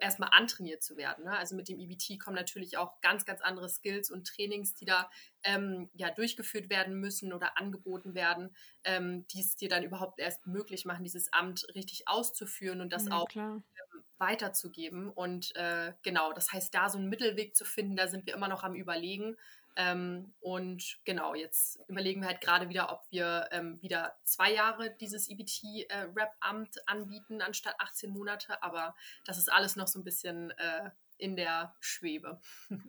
erstmal 0.00 0.30
antrainiert 0.32 0.82
zu 0.82 0.96
werden. 0.96 1.24
Ne? 1.24 1.36
Also 1.36 1.54
mit 1.54 1.68
dem 1.68 1.78
EBT 1.78 2.18
kommen 2.18 2.36
natürlich 2.36 2.76
auch 2.76 3.00
ganz, 3.00 3.24
ganz 3.24 3.40
andere 3.40 3.68
Skills 3.68 4.10
und 4.10 4.26
Trainings, 4.26 4.74
die 4.74 4.84
da 4.84 5.10
ähm, 5.42 5.90
ja 5.94 6.10
durchgeführt 6.10 6.70
werden 6.70 6.94
müssen 7.00 7.32
oder 7.32 7.58
angeboten 7.58 8.14
werden, 8.14 8.54
ähm, 8.84 9.26
die 9.28 9.40
es 9.40 9.56
dir 9.56 9.68
dann 9.68 9.82
überhaupt 9.82 10.18
erst 10.20 10.46
möglich 10.46 10.84
machen, 10.84 11.04
dieses 11.04 11.32
Amt 11.32 11.66
richtig 11.74 12.08
auszuführen 12.08 12.80
und 12.80 12.92
das 12.92 13.06
Ja, 13.06 13.12
auch 13.12 13.28
klar. 13.28 13.62
ähm, 13.94 14.04
weiterzugeben. 14.18 15.10
Und 15.10 15.54
äh, 15.56 15.92
genau, 16.02 16.32
das 16.32 16.52
heißt, 16.52 16.74
da 16.74 16.88
so 16.88 16.98
einen 16.98 17.08
Mittelweg 17.08 17.56
zu 17.56 17.64
finden, 17.64 17.96
da 17.96 18.08
sind 18.08 18.26
wir 18.26 18.34
immer 18.34 18.48
noch 18.48 18.62
am 18.64 18.74
Überlegen. 18.74 19.36
Ähm, 19.76 20.32
und 20.40 20.98
genau, 21.04 21.34
jetzt 21.34 21.80
überlegen 21.88 22.20
wir 22.20 22.28
halt 22.28 22.40
gerade 22.40 22.68
wieder, 22.68 22.92
ob 22.92 23.02
wir 23.10 23.48
ähm, 23.50 23.80
wieder 23.82 24.16
zwei 24.24 24.52
Jahre 24.52 24.94
dieses 25.00 25.28
EBT-Rap-Amt 25.28 26.76
äh, 26.76 26.80
anbieten, 26.86 27.42
anstatt 27.42 27.74
18 27.78 28.10
Monate. 28.10 28.62
Aber 28.62 28.94
das 29.24 29.38
ist 29.38 29.50
alles 29.50 29.76
noch 29.76 29.88
so 29.88 29.98
ein 29.98 30.04
bisschen 30.04 30.50
äh, 30.52 30.90
in 31.18 31.36
der 31.36 31.74
Schwebe. 31.80 32.40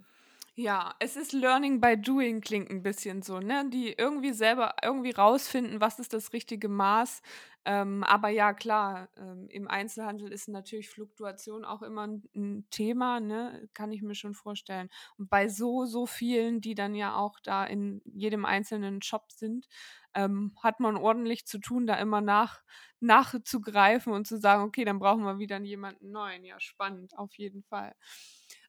Ja, 0.57 0.95
es 0.99 1.17
ist 1.17 1.33
Learning 1.33 1.81
by 1.81 1.97
Doing, 1.97 2.39
klingt 2.39 2.69
ein 2.69 2.81
bisschen 2.81 3.21
so, 3.21 3.39
ne? 3.39 3.69
Die 3.69 3.91
irgendwie 3.91 4.31
selber 4.31 4.75
irgendwie 4.81 5.11
rausfinden, 5.11 5.81
was 5.81 5.99
ist 5.99 6.13
das 6.13 6.31
richtige 6.31 6.69
Maß. 6.69 7.21
Ähm, 7.65 8.03
aber 8.03 8.29
ja, 8.29 8.53
klar, 8.53 9.09
ähm, 9.17 9.47
im 9.49 9.67
Einzelhandel 9.67 10.31
ist 10.31 10.47
natürlich 10.47 10.89
Fluktuation 10.89 11.65
auch 11.65 11.81
immer 11.81 12.05
ein 12.07 12.23
'n 12.35 12.67
Thema, 12.69 13.19
ne? 13.19 13.67
Kann 13.73 13.91
ich 13.91 14.01
mir 14.03 14.15
schon 14.15 14.35
vorstellen. 14.35 14.89
Und 15.17 15.29
bei 15.29 15.47
so, 15.49 15.85
so 15.85 16.05
vielen, 16.05 16.61
die 16.61 16.75
dann 16.75 16.93
ja 16.95 17.15
auch 17.15 17.39
da 17.41 17.65
in 17.65 18.01
jedem 18.05 18.45
einzelnen 18.45 19.01
Shop 19.01 19.31
sind, 19.31 19.67
ähm, 20.13 20.55
hat 20.61 20.79
man 20.79 20.95
ordentlich 20.97 21.45
zu 21.47 21.59
tun, 21.59 21.87
da 21.87 21.95
immer 21.95 22.21
nach 22.21 22.61
nachzugreifen 22.99 24.13
und 24.13 24.27
zu 24.27 24.37
sagen: 24.37 24.63
„Okay, 24.63 24.85
dann 24.85 24.99
brauchen 24.99 25.23
wir 25.23 25.39
wieder 25.39 25.59
jemanden 25.61 26.11
neuen.“ 26.11 26.43
Ja, 26.45 26.59
spannend, 26.59 27.17
auf 27.17 27.33
jeden 27.37 27.63
Fall. 27.63 27.95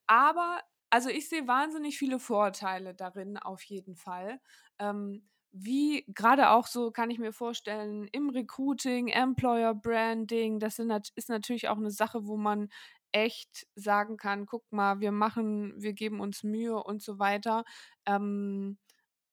Aber 0.06 0.60
also, 0.90 1.08
ich 1.10 1.28
sehe 1.28 1.46
wahnsinnig 1.48 1.98
viele 1.98 2.18
Vorteile 2.20 2.94
darin 2.94 3.36
auf 3.38 3.62
jeden 3.64 3.96
Fall. 3.96 4.40
Ähm, 4.78 5.28
wie 5.52 6.04
gerade 6.08 6.50
auch 6.50 6.66
so 6.66 6.90
kann 6.90 7.10
ich 7.10 7.18
mir 7.18 7.32
vorstellen, 7.32 8.08
im 8.12 8.30
Recruiting, 8.30 9.08
Employer 9.08 9.74
Branding, 9.74 10.58
das 10.60 10.78
ist 10.78 11.28
natürlich 11.28 11.68
auch 11.68 11.76
eine 11.78 11.90
Sache, 11.90 12.26
wo 12.26 12.36
man 12.36 12.68
echt 13.12 13.66
sagen 13.74 14.16
kann: 14.18 14.46
„Guck 14.46 14.70
mal, 14.72 15.00
wir 15.00 15.12
machen 15.12 15.74
wir 15.82 15.92
geben 15.94 16.20
uns 16.20 16.42
Mühe“ 16.42 16.82
und 16.82 17.02
so 17.02 17.18
weiter. 17.18 17.64
Ähm, 18.06 18.78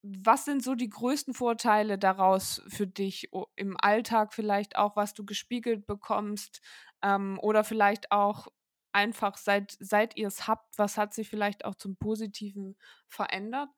was 0.02 0.44
sind 0.44 0.62
so 0.62 0.74
die 0.74 0.90
größten 0.90 1.32
Vorteile 1.34 1.98
daraus 1.98 2.62
für 2.68 2.86
dich 2.86 3.30
im 3.56 3.76
Alltag 3.80 4.34
vielleicht 4.34 4.76
auch, 4.76 4.96
was 4.96 5.14
du 5.14 5.24
gespiegelt 5.24 5.86
bekommst, 5.86 6.60
ähm, 7.02 7.38
oder 7.40 7.64
vielleicht 7.64 8.12
auch 8.12 8.48
einfach 8.92 9.36
seit 9.38 9.76
seit 9.80 10.16
ihr 10.16 10.28
es 10.28 10.46
habt, 10.46 10.78
was 10.78 10.98
hat 10.98 11.14
sich 11.14 11.28
vielleicht 11.30 11.64
auch 11.64 11.74
zum 11.74 11.96
Positiven 11.96 12.76
verändert? 13.08 13.70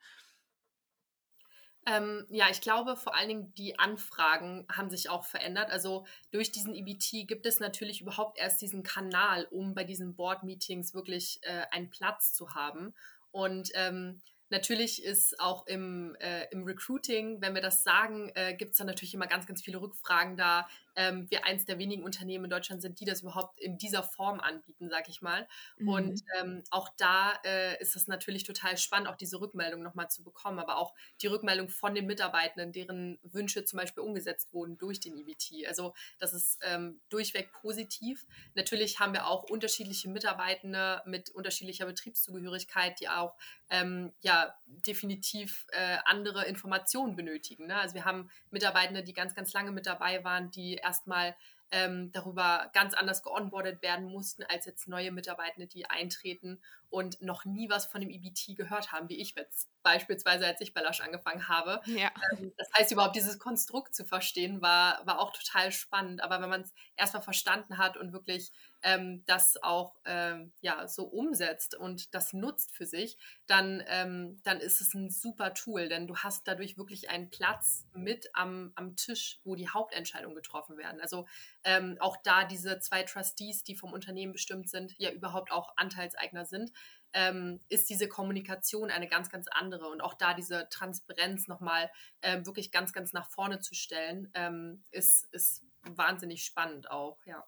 Ähm, 1.86 2.26
ja, 2.28 2.46
ich 2.50 2.60
glaube 2.60 2.96
vor 2.96 3.14
allen 3.14 3.28
Dingen 3.28 3.54
die 3.54 3.78
Anfragen 3.78 4.66
haben 4.70 4.90
sich 4.90 5.08
auch 5.08 5.24
verändert. 5.24 5.70
Also 5.70 6.04
durch 6.32 6.50
diesen 6.50 6.74
EBT 6.74 7.28
gibt 7.28 7.46
es 7.46 7.60
natürlich 7.60 8.00
überhaupt 8.00 8.38
erst 8.38 8.60
diesen 8.60 8.82
Kanal, 8.82 9.46
um 9.50 9.74
bei 9.74 9.84
diesen 9.84 10.16
Board-Meetings 10.16 10.94
wirklich 10.94 11.38
äh, 11.42 11.62
einen 11.70 11.90
Platz 11.90 12.32
zu 12.32 12.54
haben. 12.54 12.94
Und 13.30 13.70
ähm, 13.74 14.20
Natürlich 14.48 15.02
ist 15.02 15.40
auch 15.40 15.66
im, 15.66 16.14
äh, 16.20 16.46
im 16.52 16.62
Recruiting, 16.62 17.40
wenn 17.42 17.54
wir 17.54 17.62
das 17.62 17.82
sagen, 17.82 18.30
äh, 18.36 18.54
gibt 18.54 18.72
es 18.72 18.78
dann 18.78 18.86
natürlich 18.86 19.12
immer 19.12 19.26
ganz, 19.26 19.46
ganz 19.46 19.60
viele 19.60 19.80
Rückfragen, 19.80 20.36
da 20.36 20.68
ähm, 20.96 21.30
wir 21.30 21.44
eins 21.44 21.64
der 21.64 21.78
wenigen 21.78 22.02
Unternehmen 22.02 22.44
in 22.44 22.50
Deutschland 22.50 22.82
sind, 22.82 23.00
die 23.00 23.04
das 23.04 23.22
überhaupt 23.22 23.58
in 23.60 23.78
dieser 23.78 24.02
Form 24.02 24.40
anbieten, 24.40 24.88
sag 24.90 25.08
ich 25.08 25.22
mal. 25.22 25.46
Mhm. 25.78 25.88
Und 25.88 26.22
ähm, 26.40 26.64
auch 26.70 26.88
da 26.96 27.38
äh, 27.44 27.80
ist 27.80 27.96
es 27.96 28.08
natürlich 28.08 28.44
total 28.44 28.76
spannend, 28.78 29.08
auch 29.08 29.16
diese 29.16 29.40
Rückmeldung 29.40 29.82
nochmal 29.82 30.10
zu 30.10 30.22
bekommen, 30.22 30.58
aber 30.58 30.78
auch 30.78 30.94
die 31.22 31.26
Rückmeldung 31.26 31.68
von 31.68 31.94
den 31.94 32.06
Mitarbeitenden, 32.06 32.72
deren 32.72 33.18
Wünsche 33.22 33.64
zum 33.64 33.78
Beispiel 33.78 34.02
umgesetzt 34.02 34.52
wurden 34.52 34.78
durch 34.78 35.00
den 35.00 35.16
EBT. 35.16 35.66
Also 35.68 35.94
das 36.18 36.32
ist 36.32 36.58
ähm, 36.62 37.00
durchweg 37.08 37.52
positiv. 37.52 38.26
Natürlich 38.54 38.98
haben 38.98 39.12
wir 39.12 39.26
auch 39.26 39.44
unterschiedliche 39.44 40.08
Mitarbeitende 40.08 41.02
mit 41.04 41.30
unterschiedlicher 41.30 41.86
Betriebszugehörigkeit, 41.86 42.98
die 43.00 43.08
auch 43.08 43.36
ähm, 43.70 44.12
ja 44.20 44.54
definitiv 44.66 45.66
äh, 45.72 45.98
andere 46.04 46.46
Informationen 46.46 47.16
benötigen. 47.16 47.66
Ne? 47.66 47.76
Also 47.76 47.94
wir 47.94 48.04
haben 48.04 48.30
Mitarbeitende, 48.50 49.02
die 49.02 49.12
ganz, 49.12 49.34
ganz 49.34 49.52
lange 49.52 49.72
mit 49.72 49.86
dabei 49.86 50.24
waren, 50.24 50.50
die 50.50 50.76
erstmal 50.86 51.36
ähm, 51.72 52.12
darüber 52.12 52.70
ganz 52.72 52.94
anders 52.94 53.22
geonboardet 53.22 53.82
werden 53.82 54.06
mussten 54.06 54.44
als 54.44 54.66
jetzt 54.66 54.86
neue 54.86 55.10
Mitarbeitende, 55.10 55.66
die 55.66 55.90
eintreten 55.90 56.60
und 56.90 57.20
noch 57.20 57.44
nie 57.44 57.68
was 57.68 57.86
von 57.86 58.00
dem 58.00 58.10
EBT 58.10 58.56
gehört 58.56 58.92
haben, 58.92 59.08
wie 59.08 59.20
ich 59.20 59.34
jetzt 59.34 59.68
beispielsweise, 59.82 60.46
als 60.46 60.60
ich 60.60 60.72
bei 60.72 60.80
Lasch 60.80 61.00
angefangen 61.00 61.48
habe. 61.48 61.80
Ja. 61.86 62.10
Ähm, 62.32 62.52
das 62.56 62.68
heißt, 62.78 62.92
überhaupt 62.92 63.16
dieses 63.16 63.38
Konstrukt 63.38 63.94
zu 63.94 64.04
verstehen, 64.04 64.62
war, 64.62 65.04
war 65.04 65.18
auch 65.18 65.32
total 65.32 65.72
spannend. 65.72 66.22
Aber 66.22 66.40
wenn 66.40 66.48
man 66.48 66.60
es 66.60 66.72
erstmal 66.96 67.22
verstanden 67.22 67.78
hat 67.78 67.96
und 67.96 68.12
wirklich 68.12 68.52
ähm, 68.82 69.24
das 69.26 69.62
auch 69.62 69.96
ähm, 70.04 70.52
ja, 70.60 70.86
so 70.88 71.04
umsetzt 71.04 71.74
und 71.74 72.14
das 72.14 72.32
nutzt 72.32 72.72
für 72.72 72.86
sich, 72.86 73.18
dann, 73.46 73.82
ähm, 73.88 74.40
dann 74.44 74.60
ist 74.60 74.80
es 74.80 74.94
ein 74.94 75.10
super 75.10 75.54
Tool, 75.54 75.88
denn 75.88 76.06
du 76.06 76.16
hast 76.16 76.46
dadurch 76.46 76.78
wirklich 76.78 77.10
einen 77.10 77.30
Platz 77.30 77.84
mit 77.92 78.28
am, 78.34 78.72
am 78.74 78.96
Tisch, 78.96 79.40
wo 79.44 79.54
die 79.54 79.68
Hauptentscheidungen 79.68 80.36
getroffen 80.36 80.76
werden. 80.76 81.00
Also 81.00 81.26
ähm, 81.64 81.96
auch 82.00 82.16
da 82.22 82.44
diese 82.44 82.78
zwei 82.78 83.02
Trustees, 83.02 83.64
die 83.64 83.76
vom 83.76 83.92
Unternehmen 83.92 84.32
bestimmt 84.32 84.70
sind, 84.70 84.94
ja 84.98 85.10
überhaupt 85.10 85.50
auch 85.50 85.76
Anteilseigner 85.76 86.44
sind, 86.44 86.72
ähm, 87.12 87.60
ist 87.68 87.88
diese 87.88 88.08
Kommunikation 88.08 88.90
eine 88.90 89.08
ganz, 89.08 89.30
ganz 89.30 89.46
andere. 89.50 89.88
Und 89.88 90.00
auch 90.00 90.14
da 90.14 90.34
diese 90.34 90.68
Transparenz 90.68 91.48
nochmal 91.48 91.90
ähm, 92.22 92.44
wirklich 92.46 92.70
ganz, 92.70 92.92
ganz 92.92 93.12
nach 93.12 93.28
vorne 93.30 93.58
zu 93.58 93.74
stellen, 93.74 94.30
ähm, 94.34 94.84
ist, 94.90 95.24
ist 95.32 95.64
wahnsinnig 95.82 96.44
spannend 96.44 96.90
auch, 96.90 97.18
ja. 97.24 97.44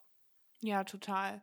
Ja, 0.63 0.85
total. 0.85 1.41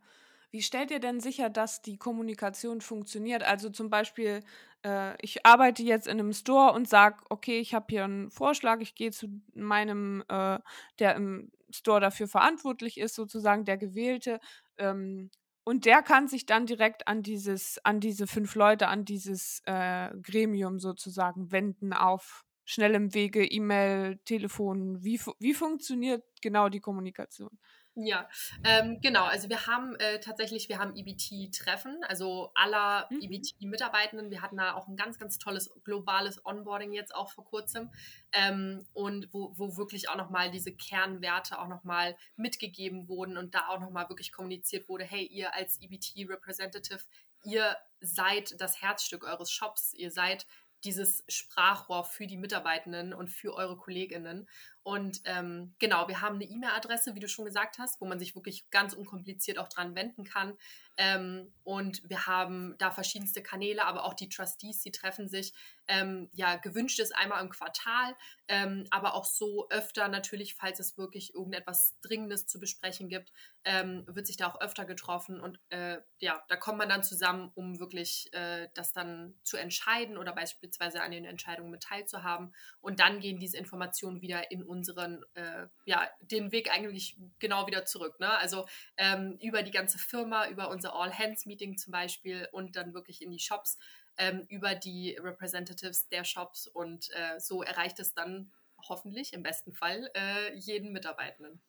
Wie 0.51 0.61
stellt 0.61 0.91
ihr 0.91 0.99
denn 0.99 1.19
sicher, 1.19 1.49
dass 1.49 1.81
die 1.81 1.97
Kommunikation 1.97 2.81
funktioniert? 2.81 3.43
Also 3.43 3.69
zum 3.69 3.89
Beispiel, 3.89 4.41
äh, 4.85 5.15
ich 5.21 5.45
arbeite 5.45 5.83
jetzt 5.83 6.07
in 6.07 6.19
einem 6.19 6.33
Store 6.33 6.73
und 6.73 6.87
sage, 6.87 7.23
okay, 7.29 7.59
ich 7.59 7.73
habe 7.73 7.85
hier 7.89 8.03
einen 8.05 8.31
Vorschlag, 8.31 8.79
ich 8.81 8.95
gehe 8.95 9.11
zu 9.11 9.27
meinem, 9.53 10.23
äh, 10.29 10.59
der 10.99 11.15
im 11.15 11.51
Store 11.71 11.99
dafür 11.99 12.27
verantwortlich 12.27 12.97
ist, 12.99 13.15
sozusagen 13.15 13.65
der 13.65 13.77
Gewählte. 13.77 14.39
Ähm, 14.77 15.29
und 15.65 15.85
der 15.85 16.03
kann 16.03 16.27
sich 16.27 16.45
dann 16.45 16.65
direkt 16.67 17.07
an 17.07 17.23
dieses, 17.23 17.79
an 17.83 17.99
diese 17.99 18.27
fünf 18.27 18.53
Leute, 18.55 18.87
an 18.87 19.03
dieses 19.03 19.61
äh, 19.65 20.11
Gremium 20.21 20.79
sozusagen 20.79 21.51
wenden 21.51 21.91
auf 21.93 22.43
schnellem 22.65 23.13
Wege, 23.13 23.43
E-Mail, 23.45 24.17
Telefon. 24.25 25.03
Wie, 25.03 25.19
wie 25.39 25.53
funktioniert 25.53 26.23
genau 26.41 26.69
die 26.69 26.79
Kommunikation? 26.81 27.57
Ja, 27.97 28.27
ähm, 28.65 28.99
genau. 29.01 29.23
Also 29.23 29.47
wir 29.47 29.67
haben 29.67 29.95
äh, 29.95 30.19
tatsächlich, 30.19 30.67
wir 30.67 30.79
haben 30.79 30.95
EBT-Treffen, 30.97 32.03
also 32.03 32.51
aller 32.53 33.07
mhm. 33.09 33.21
EBT-Mitarbeitenden. 33.21 34.31
Wir 34.31 34.41
hatten 34.41 34.57
da 34.57 34.73
auch 34.73 34.89
ein 34.89 34.97
ganz, 34.97 35.17
ganz 35.17 35.37
tolles 35.37 35.71
globales 35.85 36.45
Onboarding 36.45 36.91
jetzt 36.91 37.15
auch 37.15 37.31
vor 37.31 37.45
kurzem 37.45 37.91
ähm, 38.33 38.85
und 38.91 39.29
wo, 39.31 39.53
wo 39.55 39.77
wirklich 39.77 40.09
auch 40.09 40.17
nochmal 40.17 40.51
diese 40.51 40.73
Kernwerte 40.73 41.57
auch 41.57 41.69
nochmal 41.69 42.17
mitgegeben 42.35 43.07
wurden 43.07 43.37
und 43.37 43.55
da 43.55 43.69
auch 43.69 43.79
nochmal 43.79 44.09
wirklich 44.09 44.33
kommuniziert 44.33 44.89
wurde, 44.89 45.05
hey, 45.05 45.25
ihr 45.25 45.53
als 45.53 45.79
EBT-Representative, 45.81 46.99
ihr 47.45 47.77
seid 48.01 48.59
das 48.59 48.81
Herzstück 48.81 49.23
eures 49.23 49.51
Shops, 49.51 49.93
ihr 49.93 50.11
seid 50.11 50.45
dieses 50.83 51.23
Sprachrohr 51.27 52.03
für 52.03 52.27
die 52.27 52.37
Mitarbeitenden 52.37 53.13
und 53.13 53.29
für 53.29 53.53
eure 53.55 53.75
Kolleginnen. 53.75 54.47
Und 54.85 55.21
ähm, 55.25 55.73
genau, 55.79 56.07
wir 56.07 56.21
haben 56.21 56.35
eine 56.35 56.43
E-Mail-Adresse, 56.43 57.15
wie 57.15 57.19
du 57.19 57.27
schon 57.27 57.43
gesagt 57.43 57.79
hast, 57.79 57.99
wo 57.99 58.05
man 58.05 58.19
sich 58.19 58.35
wirklich 58.35 58.69
ganz 58.69 58.93
unkompliziert 58.93 59.57
auch 59.57 59.67
dran 59.67 59.95
wenden 59.95 60.25
kann. 60.25 60.55
Ähm, 60.97 61.51
und 61.63 62.07
wir 62.07 62.27
haben 62.27 62.75
da 62.77 62.91
verschiedenste 62.91 63.41
Kanäle, 63.41 63.85
aber 63.85 64.05
auch 64.05 64.13
die 64.13 64.29
Trustees, 64.29 64.81
die 64.81 64.91
treffen 64.91 65.27
sich. 65.27 65.53
Ähm, 65.87 66.29
ja, 66.33 66.55
gewünscht 66.55 66.99
ist 66.99 67.15
einmal 67.15 67.43
im 67.43 67.49
Quartal, 67.49 68.15
ähm, 68.47 68.85
aber 68.91 69.15
auch 69.15 69.25
so 69.25 69.67
öfter 69.69 70.07
natürlich, 70.07 70.55
falls 70.55 70.79
es 70.79 70.97
wirklich 70.97 71.33
irgendetwas 71.33 71.95
Dringendes 72.01 72.47
zu 72.47 72.59
besprechen 72.59 73.09
gibt, 73.09 73.31
ähm, 73.65 74.03
wird 74.07 74.27
sich 74.27 74.37
da 74.37 74.47
auch 74.47 74.61
öfter 74.61 74.85
getroffen. 74.85 75.39
Und 75.41 75.59
äh, 75.69 75.97
ja, 76.19 76.43
da 76.47 76.55
kommt 76.55 76.77
man 76.77 76.89
dann 76.89 77.03
zusammen, 77.03 77.51
um 77.55 77.79
wirklich 77.79 78.31
äh, 78.33 78.69
das 78.73 78.93
dann 78.93 79.33
zu 79.43 79.57
entscheiden 79.57 80.17
oder 80.17 80.33
beispielsweise 80.33 81.01
an 81.01 81.11
den 81.11 81.25
Entscheidungen 81.25 81.71
mit 81.71 81.83
teilzuhaben. 81.83 82.53
Und 82.79 82.99
dann 82.99 83.19
gehen 83.19 83.39
diese 83.39 83.57
Informationen 83.57 84.21
wieder 84.21 84.51
in 84.51 84.63
unseren, 84.75 85.23
äh, 85.33 85.67
ja, 85.85 86.07
den 86.21 86.51
Weg 86.51 86.71
eigentlich 86.71 87.17
genau 87.39 87.67
wieder 87.67 87.85
zurück. 87.85 88.19
Ne? 88.19 88.29
Also 88.29 88.67
ähm, 88.97 89.37
über 89.41 89.63
die 89.63 89.71
ganze 89.71 89.97
Firma, 89.97 90.47
über 90.49 90.69
unser 90.69 90.93
All-Hands-Meeting 90.95 91.77
zum 91.77 91.91
Beispiel 91.91 92.47
und 92.51 92.75
dann 92.75 92.93
wirklich 92.93 93.21
in 93.21 93.31
die 93.31 93.39
Shops, 93.39 93.77
ähm, 94.17 94.45
über 94.49 94.75
die 94.75 95.17
Representatives 95.19 96.07
der 96.09 96.23
Shops 96.23 96.67
und 96.67 97.09
äh, 97.13 97.39
so 97.39 97.63
erreicht 97.63 97.99
es 97.99 98.13
dann 98.13 98.51
hoffentlich 98.87 99.33
im 99.33 99.43
besten 99.43 99.73
Fall 99.73 100.09
äh, 100.13 100.53
jeden 100.55 100.91
Mitarbeitenden. 100.91 101.61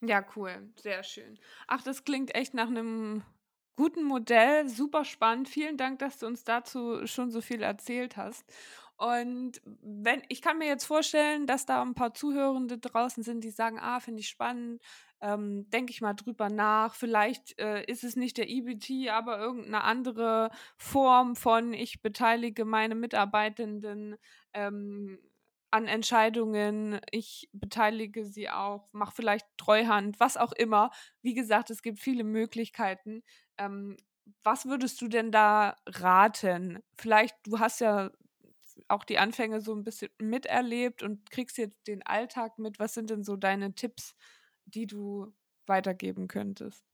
Ja, 0.00 0.24
cool, 0.36 0.72
sehr 0.76 1.02
schön. 1.02 1.38
Ach, 1.66 1.82
das 1.82 2.04
klingt 2.04 2.34
echt 2.34 2.52
nach 2.52 2.68
einem 2.68 3.22
guten 3.76 4.04
Modell, 4.04 4.68
super 4.68 5.04
spannend. 5.04 5.48
Vielen 5.48 5.76
Dank, 5.76 5.98
dass 5.98 6.18
du 6.18 6.26
uns 6.26 6.44
dazu 6.44 7.06
schon 7.06 7.30
so 7.30 7.40
viel 7.40 7.62
erzählt 7.62 8.16
hast. 8.16 8.44
Und 8.96 9.60
wenn, 9.64 10.22
ich 10.28 10.40
kann 10.40 10.58
mir 10.58 10.68
jetzt 10.68 10.84
vorstellen, 10.84 11.46
dass 11.46 11.66
da 11.66 11.82
ein 11.82 11.94
paar 11.94 12.14
Zuhörende 12.14 12.78
draußen 12.78 13.22
sind, 13.24 13.42
die 13.42 13.50
sagen, 13.50 13.78
ah, 13.80 13.98
finde 14.00 14.20
ich 14.20 14.28
spannend, 14.28 14.82
ähm, 15.20 15.68
denke 15.70 15.90
ich 15.90 16.00
mal 16.00 16.14
drüber 16.14 16.48
nach. 16.48 16.94
Vielleicht 16.94 17.58
äh, 17.58 17.84
ist 17.84 18.04
es 18.04 18.14
nicht 18.14 18.36
der 18.36 18.48
EBT, 18.48 19.08
aber 19.10 19.38
irgendeine 19.38 19.82
andere 19.82 20.50
Form 20.76 21.34
von, 21.34 21.72
ich 21.72 22.02
beteilige 22.02 22.64
meine 22.64 22.94
Mitarbeitenden 22.94 24.16
ähm, 24.52 25.18
an 25.72 25.88
Entscheidungen, 25.88 27.00
ich 27.10 27.48
beteilige 27.52 28.24
sie 28.24 28.48
auch, 28.48 28.92
mache 28.92 29.12
vielleicht 29.16 29.46
Treuhand, 29.56 30.20
was 30.20 30.36
auch 30.36 30.52
immer. 30.52 30.90
Wie 31.20 31.34
gesagt, 31.34 31.68
es 31.70 31.82
gibt 31.82 31.98
viele 31.98 32.22
Möglichkeiten. 32.22 33.24
Ähm, 33.58 33.96
was 34.44 34.66
würdest 34.66 35.00
du 35.02 35.08
denn 35.08 35.32
da 35.32 35.76
raten? 35.86 36.78
Vielleicht, 36.96 37.34
du 37.46 37.58
hast 37.58 37.80
ja 37.80 38.10
auch 38.88 39.04
die 39.04 39.18
Anfänge 39.18 39.60
so 39.60 39.74
ein 39.74 39.84
bisschen 39.84 40.10
miterlebt 40.18 41.02
und 41.02 41.30
kriegst 41.30 41.58
jetzt 41.58 41.86
den 41.86 42.04
Alltag 42.04 42.58
mit. 42.58 42.78
Was 42.78 42.94
sind 42.94 43.10
denn 43.10 43.24
so 43.24 43.36
deine 43.36 43.74
Tipps, 43.74 44.14
die 44.66 44.86
du 44.86 45.34
weitergeben 45.66 46.28
könntest? 46.28 46.84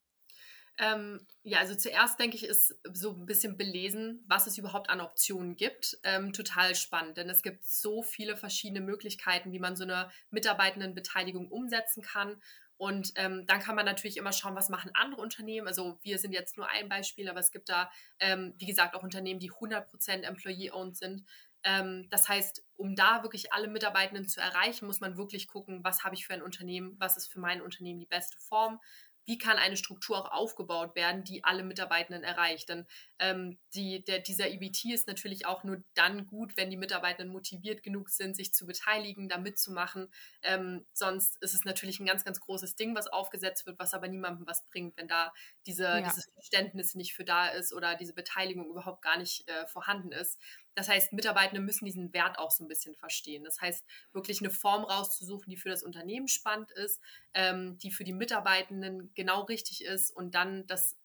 Ähm, 0.78 1.26
ja, 1.42 1.58
also 1.58 1.74
zuerst 1.74 2.18
denke 2.18 2.36
ich, 2.36 2.44
ist 2.44 2.78
so 2.90 3.10
ein 3.12 3.26
bisschen 3.26 3.58
belesen, 3.58 4.24
was 4.26 4.46
es 4.46 4.56
überhaupt 4.56 4.88
an 4.88 5.02
Optionen 5.02 5.54
gibt, 5.56 5.98
ähm, 6.04 6.32
total 6.32 6.74
spannend, 6.74 7.18
denn 7.18 7.28
es 7.28 7.42
gibt 7.42 7.66
so 7.66 8.02
viele 8.02 8.34
verschiedene 8.34 8.80
Möglichkeiten, 8.80 9.52
wie 9.52 9.58
man 9.58 9.76
so 9.76 9.84
eine 9.84 10.10
Mitarbeitendenbeteiligung 10.30 11.48
umsetzen 11.48 12.02
kann. 12.02 12.40
Und 12.78 13.12
ähm, 13.16 13.44
dann 13.46 13.60
kann 13.60 13.76
man 13.76 13.84
natürlich 13.84 14.16
immer 14.16 14.32
schauen, 14.32 14.56
was 14.56 14.70
machen 14.70 14.90
andere 14.94 15.20
Unternehmen. 15.20 15.68
Also 15.68 15.98
wir 16.00 16.16
sind 16.16 16.32
jetzt 16.32 16.56
nur 16.56 16.66
ein 16.66 16.88
Beispiel, 16.88 17.28
aber 17.28 17.40
es 17.40 17.50
gibt 17.50 17.68
da, 17.68 17.90
ähm, 18.18 18.54
wie 18.56 18.64
gesagt, 18.64 18.94
auch 18.94 19.02
Unternehmen, 19.02 19.38
die 19.38 19.52
100% 19.52 20.22
Employee-owned 20.22 20.96
sind. 20.96 21.26
Ähm, 21.64 22.08
das 22.10 22.28
heißt, 22.28 22.64
um 22.76 22.96
da 22.96 23.22
wirklich 23.22 23.52
alle 23.52 23.68
Mitarbeitenden 23.68 24.26
zu 24.28 24.40
erreichen, 24.40 24.86
muss 24.86 25.00
man 25.00 25.16
wirklich 25.16 25.48
gucken, 25.48 25.84
was 25.84 26.04
habe 26.04 26.14
ich 26.14 26.26
für 26.26 26.34
ein 26.34 26.42
Unternehmen, 26.42 26.96
was 26.98 27.16
ist 27.16 27.30
für 27.32 27.40
mein 27.40 27.60
Unternehmen 27.62 28.00
die 28.00 28.06
beste 28.06 28.38
Form, 28.38 28.80
wie 29.26 29.38
kann 29.38 29.58
eine 29.58 29.76
Struktur 29.76 30.18
auch 30.18 30.32
aufgebaut 30.32 30.94
werden, 30.96 31.24
die 31.24 31.44
alle 31.44 31.62
Mitarbeitenden 31.62 32.24
erreicht. 32.24 32.68
Denn 32.68 32.86
ähm, 33.20 33.58
die, 33.74 34.02
der, 34.02 34.18
dieser 34.20 34.48
EBT 34.48 34.86
ist 34.86 35.06
natürlich 35.06 35.44
auch 35.44 35.62
nur 35.62 35.84
dann 35.94 36.26
gut, 36.26 36.56
wenn 36.56 36.70
die 36.70 36.78
Mitarbeitenden 36.78 37.30
motiviert 37.30 37.82
genug 37.82 38.08
sind, 38.08 38.34
sich 38.34 38.54
zu 38.54 38.66
beteiligen, 38.66 39.28
da 39.28 39.36
mitzumachen. 39.36 40.08
Ähm, 40.42 40.86
sonst 40.94 41.36
ist 41.42 41.54
es 41.54 41.66
natürlich 41.66 42.00
ein 42.00 42.06
ganz, 42.06 42.24
ganz 42.24 42.40
großes 42.40 42.76
Ding, 42.76 42.96
was 42.96 43.08
aufgesetzt 43.08 43.66
wird, 43.66 43.78
was 43.78 43.92
aber 43.92 44.08
niemandem 44.08 44.46
was 44.46 44.66
bringt, 44.68 44.96
wenn 44.96 45.06
da 45.06 45.32
diese, 45.66 45.84
ja. 45.84 46.00
dieses 46.00 46.30
Verständnis 46.32 46.94
nicht 46.94 47.12
für 47.12 47.24
da 47.24 47.48
ist 47.48 47.74
oder 47.74 47.94
diese 47.94 48.14
Beteiligung 48.14 48.70
überhaupt 48.70 49.02
gar 49.02 49.18
nicht 49.18 49.46
äh, 49.48 49.66
vorhanden 49.66 50.12
ist. 50.12 50.40
Das 50.74 50.88
heißt, 50.88 51.12
Mitarbeitende 51.12 51.60
müssen 51.60 51.84
diesen 51.84 52.14
Wert 52.14 52.38
auch 52.38 52.50
so 52.50 52.64
ein 52.64 52.68
bisschen 52.68 52.94
verstehen. 52.94 53.44
Das 53.44 53.60
heißt, 53.60 53.84
wirklich 54.12 54.40
eine 54.40 54.50
Form 54.50 54.84
rauszusuchen, 54.84 55.50
die 55.50 55.58
für 55.58 55.68
das 55.68 55.82
Unternehmen 55.82 56.28
spannend 56.28 56.70
ist, 56.72 57.02
ähm, 57.34 57.76
die 57.78 57.90
für 57.90 58.04
die 58.04 58.14
Mitarbeitenden 58.14 59.12
genau 59.14 59.42
richtig 59.42 59.84
ist 59.84 60.10
und 60.10 60.34
dann 60.34 60.66
das 60.66 60.96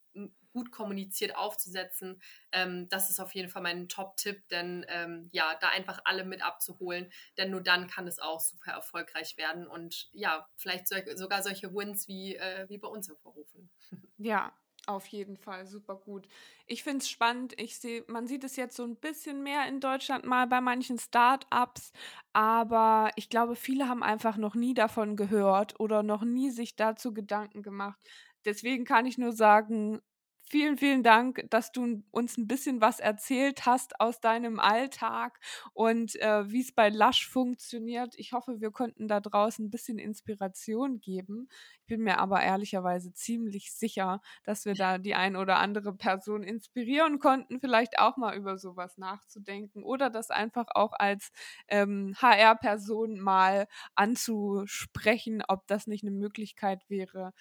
gut 0.54 0.72
kommuniziert 0.72 1.36
aufzusetzen. 1.36 2.22
Ähm, 2.54 2.88
das 2.90 3.10
ist 3.10 3.20
auf 3.20 3.36
jeden 3.36 3.50
Fall 3.50 3.62
mein 3.62 3.90
Top-Tipp, 3.90 4.48
denn 4.50 4.86
ähm, 4.88 5.30
ja, 5.34 5.56
da 5.60 5.70
einfach 5.70 6.00
alle 6.06 6.24
mit 6.24 6.42
abzuholen, 6.42 7.12
denn 7.38 7.52
nur 7.52 7.62
dann 7.62 7.88
kann 7.88 8.08
es 8.08 8.20
auch 8.20 8.40
super 8.40 8.72
erfolgreich 8.72 9.36
werden 9.38 9.68
und 9.68 10.10
ja, 10.14 10.48
vielleicht 10.56 10.88
so, 10.88 10.96
sogar 11.16 11.44
solche 11.44 11.74
Wins 11.74 12.08
wie, 12.08 12.36
äh, 12.38 12.68
wie 12.70 12.78
bei 12.78 12.88
uns 12.88 13.10
hervorrufen. 13.10 13.70
Ja, 14.18 14.54
auf 14.88 15.08
jeden 15.08 15.36
Fall, 15.38 15.66
super 15.66 15.96
gut. 15.96 16.28
Ich 16.68 16.84
finde 16.84 17.00
es 17.00 17.10
spannend. 17.10 17.60
Ich 17.60 17.80
sehe, 17.80 18.04
man 18.08 18.28
sieht 18.28 18.44
es 18.44 18.56
jetzt 18.56 18.76
so 18.76 18.84
ein 18.84 18.96
bisschen 18.98 19.42
mehr 19.44 19.68
in 19.68 19.80
Deutschland 19.80 20.26
mal 20.26 20.48
bei 20.48 20.62
manchen 20.62 21.00
Start-ups, 21.00 21.92
aber 22.34 23.10
ich 23.16 23.30
glaube, 23.30 23.56
viele 23.56 23.90
haben 23.90 24.04
einfach 24.04 24.38
noch 24.38 24.54
nie 24.56 24.74
davon 24.74 25.16
gehört 25.16 25.80
oder 25.80 26.04
noch 26.04 26.24
nie 26.24 26.52
sich 26.52 26.76
dazu 26.76 27.14
Gedanken 27.14 27.64
gemacht. 27.64 28.00
Deswegen 28.46 28.86
kann 28.86 29.06
ich 29.06 29.18
nur 29.18 29.32
sagen, 29.34 30.02
Vielen, 30.48 30.78
vielen 30.78 31.02
Dank, 31.02 31.44
dass 31.50 31.72
du 31.72 32.04
uns 32.12 32.38
ein 32.38 32.46
bisschen 32.48 32.80
was 32.80 33.00
erzählt 33.00 33.66
hast 33.66 34.00
aus 34.00 34.20
deinem 34.22 34.60
Alltag 34.60 35.40
und 35.74 36.16
äh, 36.22 36.48
wie 36.52 36.62
es 36.62 36.72
bei 36.72 36.90
Lush 36.90 37.28
funktioniert. 37.28 38.14
Ich 38.18 38.32
hoffe, 38.32 38.62
wir 38.62 38.70
konnten 38.70 39.08
da 39.08 39.20
draußen 39.22 39.66
ein 39.66 39.72
bisschen 39.72 39.98
Inspiration 39.98 41.00
geben. 41.00 41.48
Ich 41.82 41.88
bin 41.88 42.02
mir 42.04 42.20
aber 42.20 42.44
ehrlicherweise 42.44 43.12
ziemlich 43.12 43.74
sicher, 43.74 44.22
dass 44.44 44.66
wir 44.66 44.76
da 44.76 45.00
die 45.00 45.16
ein 45.16 45.36
oder 45.36 45.58
andere 45.58 45.94
Person 45.96 46.44
inspirieren 46.44 47.18
konnten, 47.18 47.60
vielleicht 47.60 47.98
auch 47.98 48.16
mal 48.16 48.36
über 48.38 48.60
sowas 48.60 49.00
nachzudenken 49.00 49.84
oder 49.84 50.12
das 50.12 50.30
einfach 50.30 50.68
auch 50.76 50.94
als 50.94 51.32
ähm, 51.68 52.14
HR-Person 52.22 53.20
mal 53.20 53.68
anzusprechen, 53.96 55.42
ob 55.48 55.66
das 55.66 55.88
nicht 55.88 56.04
eine 56.04 56.12
Möglichkeit 56.12 56.84
wäre. 56.88 57.34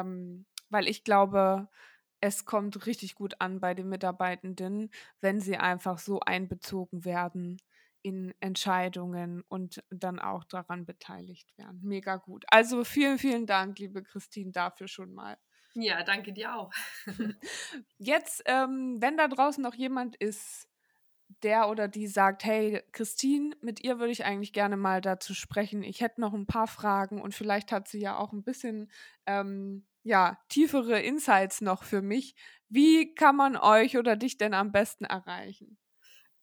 Ähm, 0.00 0.46
weil 0.70 0.88
ich 0.88 1.04
glaube, 1.04 1.68
es 2.20 2.44
kommt 2.44 2.86
richtig 2.86 3.14
gut 3.14 3.40
an 3.40 3.60
bei 3.60 3.74
den 3.74 3.88
Mitarbeitenden, 3.88 4.90
wenn 5.20 5.40
sie 5.40 5.56
einfach 5.56 5.98
so 5.98 6.20
einbezogen 6.20 7.04
werden 7.04 7.58
in 8.02 8.34
Entscheidungen 8.40 9.42
und 9.48 9.82
dann 9.90 10.18
auch 10.18 10.44
daran 10.44 10.86
beteiligt 10.86 11.56
werden. 11.58 11.80
Mega 11.82 12.16
gut. 12.16 12.44
Also 12.48 12.84
vielen, 12.84 13.18
vielen 13.18 13.46
Dank, 13.46 13.78
liebe 13.78 14.02
Christine, 14.02 14.52
dafür 14.52 14.88
schon 14.88 15.12
mal. 15.12 15.36
Ja, 15.74 16.02
danke 16.02 16.32
dir 16.32 16.54
auch. 16.56 16.70
Jetzt, 17.98 18.42
ähm, 18.46 18.96
wenn 19.00 19.16
da 19.16 19.28
draußen 19.28 19.62
noch 19.62 19.74
jemand 19.74 20.16
ist, 20.16 20.68
der 21.42 21.68
oder 21.68 21.88
die 21.88 22.06
sagt, 22.06 22.44
hey, 22.44 22.82
Christine, 22.92 23.54
mit 23.60 23.82
ihr 23.82 23.98
würde 23.98 24.12
ich 24.12 24.24
eigentlich 24.24 24.52
gerne 24.52 24.76
mal 24.76 25.00
dazu 25.00 25.34
sprechen. 25.34 25.82
Ich 25.82 26.00
hätte 26.00 26.20
noch 26.20 26.34
ein 26.34 26.46
paar 26.46 26.66
Fragen 26.66 27.20
und 27.20 27.34
vielleicht 27.34 27.72
hat 27.72 27.88
sie 27.88 28.00
ja 28.00 28.16
auch 28.16 28.32
ein 28.32 28.42
bisschen 28.44 28.90
ähm, 29.26 29.86
ja, 30.02 30.38
tiefere 30.48 31.00
Insights 31.00 31.60
noch 31.60 31.82
für 31.82 32.02
mich. 32.02 32.34
Wie 32.68 33.14
kann 33.14 33.36
man 33.36 33.56
euch 33.56 33.96
oder 33.96 34.16
dich 34.16 34.38
denn 34.38 34.54
am 34.54 34.72
besten 34.72 35.04
erreichen? 35.04 35.78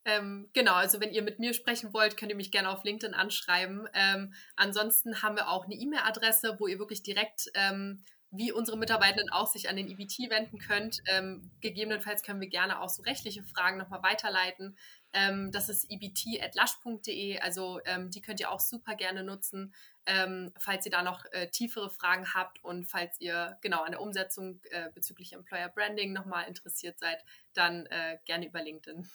Ähm, 0.06 0.50
genau, 0.54 0.76
also 0.76 1.02
wenn 1.02 1.12
ihr 1.12 1.22
mit 1.22 1.40
mir 1.40 1.54
sprechen 1.54 1.94
wollt, 1.94 2.18
könnt 2.18 2.32
ihr 2.32 2.38
mich 2.38 2.52
gerne 2.52 2.70
auf 2.70 2.84
LinkedIn 2.84 3.14
anschreiben. 3.14 3.88
Ähm, 3.94 4.34
ansonsten 4.56 5.22
haben 5.22 5.36
wir 5.36 5.50
auch 5.50 5.66
eine 5.66 5.76
E-Mail-Adresse, 5.76 6.56
wo 6.60 6.68
ihr 6.68 6.80
wirklich 6.80 7.04
direkt 7.04 7.50
ähm, 7.54 8.04
wie 8.32 8.52
unsere 8.52 8.78
Mitarbeitenden 8.78 9.32
auch 9.32 9.48
sich 9.48 9.70
an 9.70 9.76
den 9.76 9.88
EBT 9.88 10.30
wenden 10.30 10.60
könnt. 10.60 11.02
Ähm, 11.08 11.50
gegebenenfalls 11.62 12.22
können 12.22 12.42
wir 12.42 12.50
gerne 12.50 12.82
auch 12.82 12.90
so 12.90 13.02
rechtliche 13.02 13.44
Fragen 13.44 13.78
nochmal 13.78 14.04
weiterleiten. 14.04 14.78
Ähm, 15.14 15.52
das 15.52 15.70
ist 15.70 15.90
ebt.lash.de, 15.90 17.40
also 17.40 17.80
ähm, 17.86 18.12
die 18.12 18.22
könnt 18.22 18.40
ihr 18.40 18.52
auch 18.52 18.60
super 18.60 18.96
gerne 18.96 19.24
nutzen, 19.24 19.74
ähm, 20.06 20.52
falls 20.60 20.86
ihr 20.86 20.92
da 20.92 21.02
noch 21.02 21.26
äh, 21.32 21.50
tiefere 21.50 21.90
Fragen 21.90 22.34
habt 22.34 22.64
und 22.64 22.86
falls 22.86 23.20
ihr 23.20 23.58
genau 23.62 23.82
an 23.82 23.92
der 23.92 24.02
Umsetzung 24.02 24.62
äh, 24.70 24.90
bezüglich 24.94 25.34
Employer 25.34 25.70
Branding 25.70 26.14
nochmal 26.14 26.48
interessiert 26.48 27.00
seid, 27.00 27.24
dann 27.54 27.88
äh, 27.88 28.20
gerne 28.26 28.46
über 28.46 28.62
LinkedIn. 28.62 29.10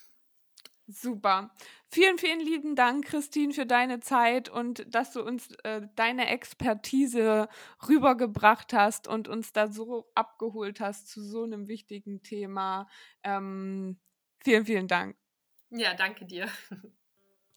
Super. 0.87 1.51
Vielen, 1.88 2.18
vielen 2.18 2.40
lieben 2.40 2.77
Dank, 2.77 3.07
Christine, 3.07 3.55
für 3.55 3.64
deine 3.64 4.01
Zeit 4.01 4.51
und 4.51 4.85
dass 4.94 5.12
du 5.12 5.23
uns 5.23 5.49
äh, 5.62 5.83
deine 5.97 6.29
Expertise 6.29 7.49
rübergebracht 7.88 8.73
hast 8.75 9.09
und 9.09 9.29
uns 9.29 9.53
da 9.53 9.68
so 9.68 10.11
abgeholt 10.14 10.81
hast 10.81 11.09
zu 11.09 11.23
so 11.23 11.44
einem 11.44 11.68
wichtigen 11.68 12.23
Thema. 12.23 12.87
Ähm, 13.23 13.99
vielen, 14.40 14.66
vielen 14.66 14.88
Dank. 14.88 15.16
Ja, 15.70 15.94
danke 15.94 16.27
dir. 16.27 16.49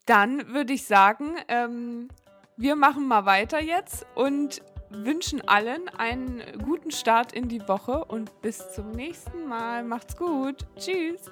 Dann 0.06 0.48
würde 0.54 0.72
ich 0.72 0.86
sagen, 0.86 1.36
ähm, 1.50 2.08
wir 2.56 2.78
machen 2.78 3.08
mal 3.08 3.26
weiter 3.26 3.60
jetzt 3.60 4.06
und 4.16 4.62
wünschen 4.90 5.46
allen 5.48 5.90
einen 5.90 6.42
guten 6.64 6.92
Start 6.92 7.34
in 7.34 7.50
die 7.50 7.68
Woche 7.68 8.06
und 8.06 8.42
bis 8.42 8.74
zum 8.74 8.92
nächsten 8.92 9.48
Mal. 9.48 9.84
Macht's 9.84 10.16
gut. 10.16 10.66
Tschüss. 10.78 11.30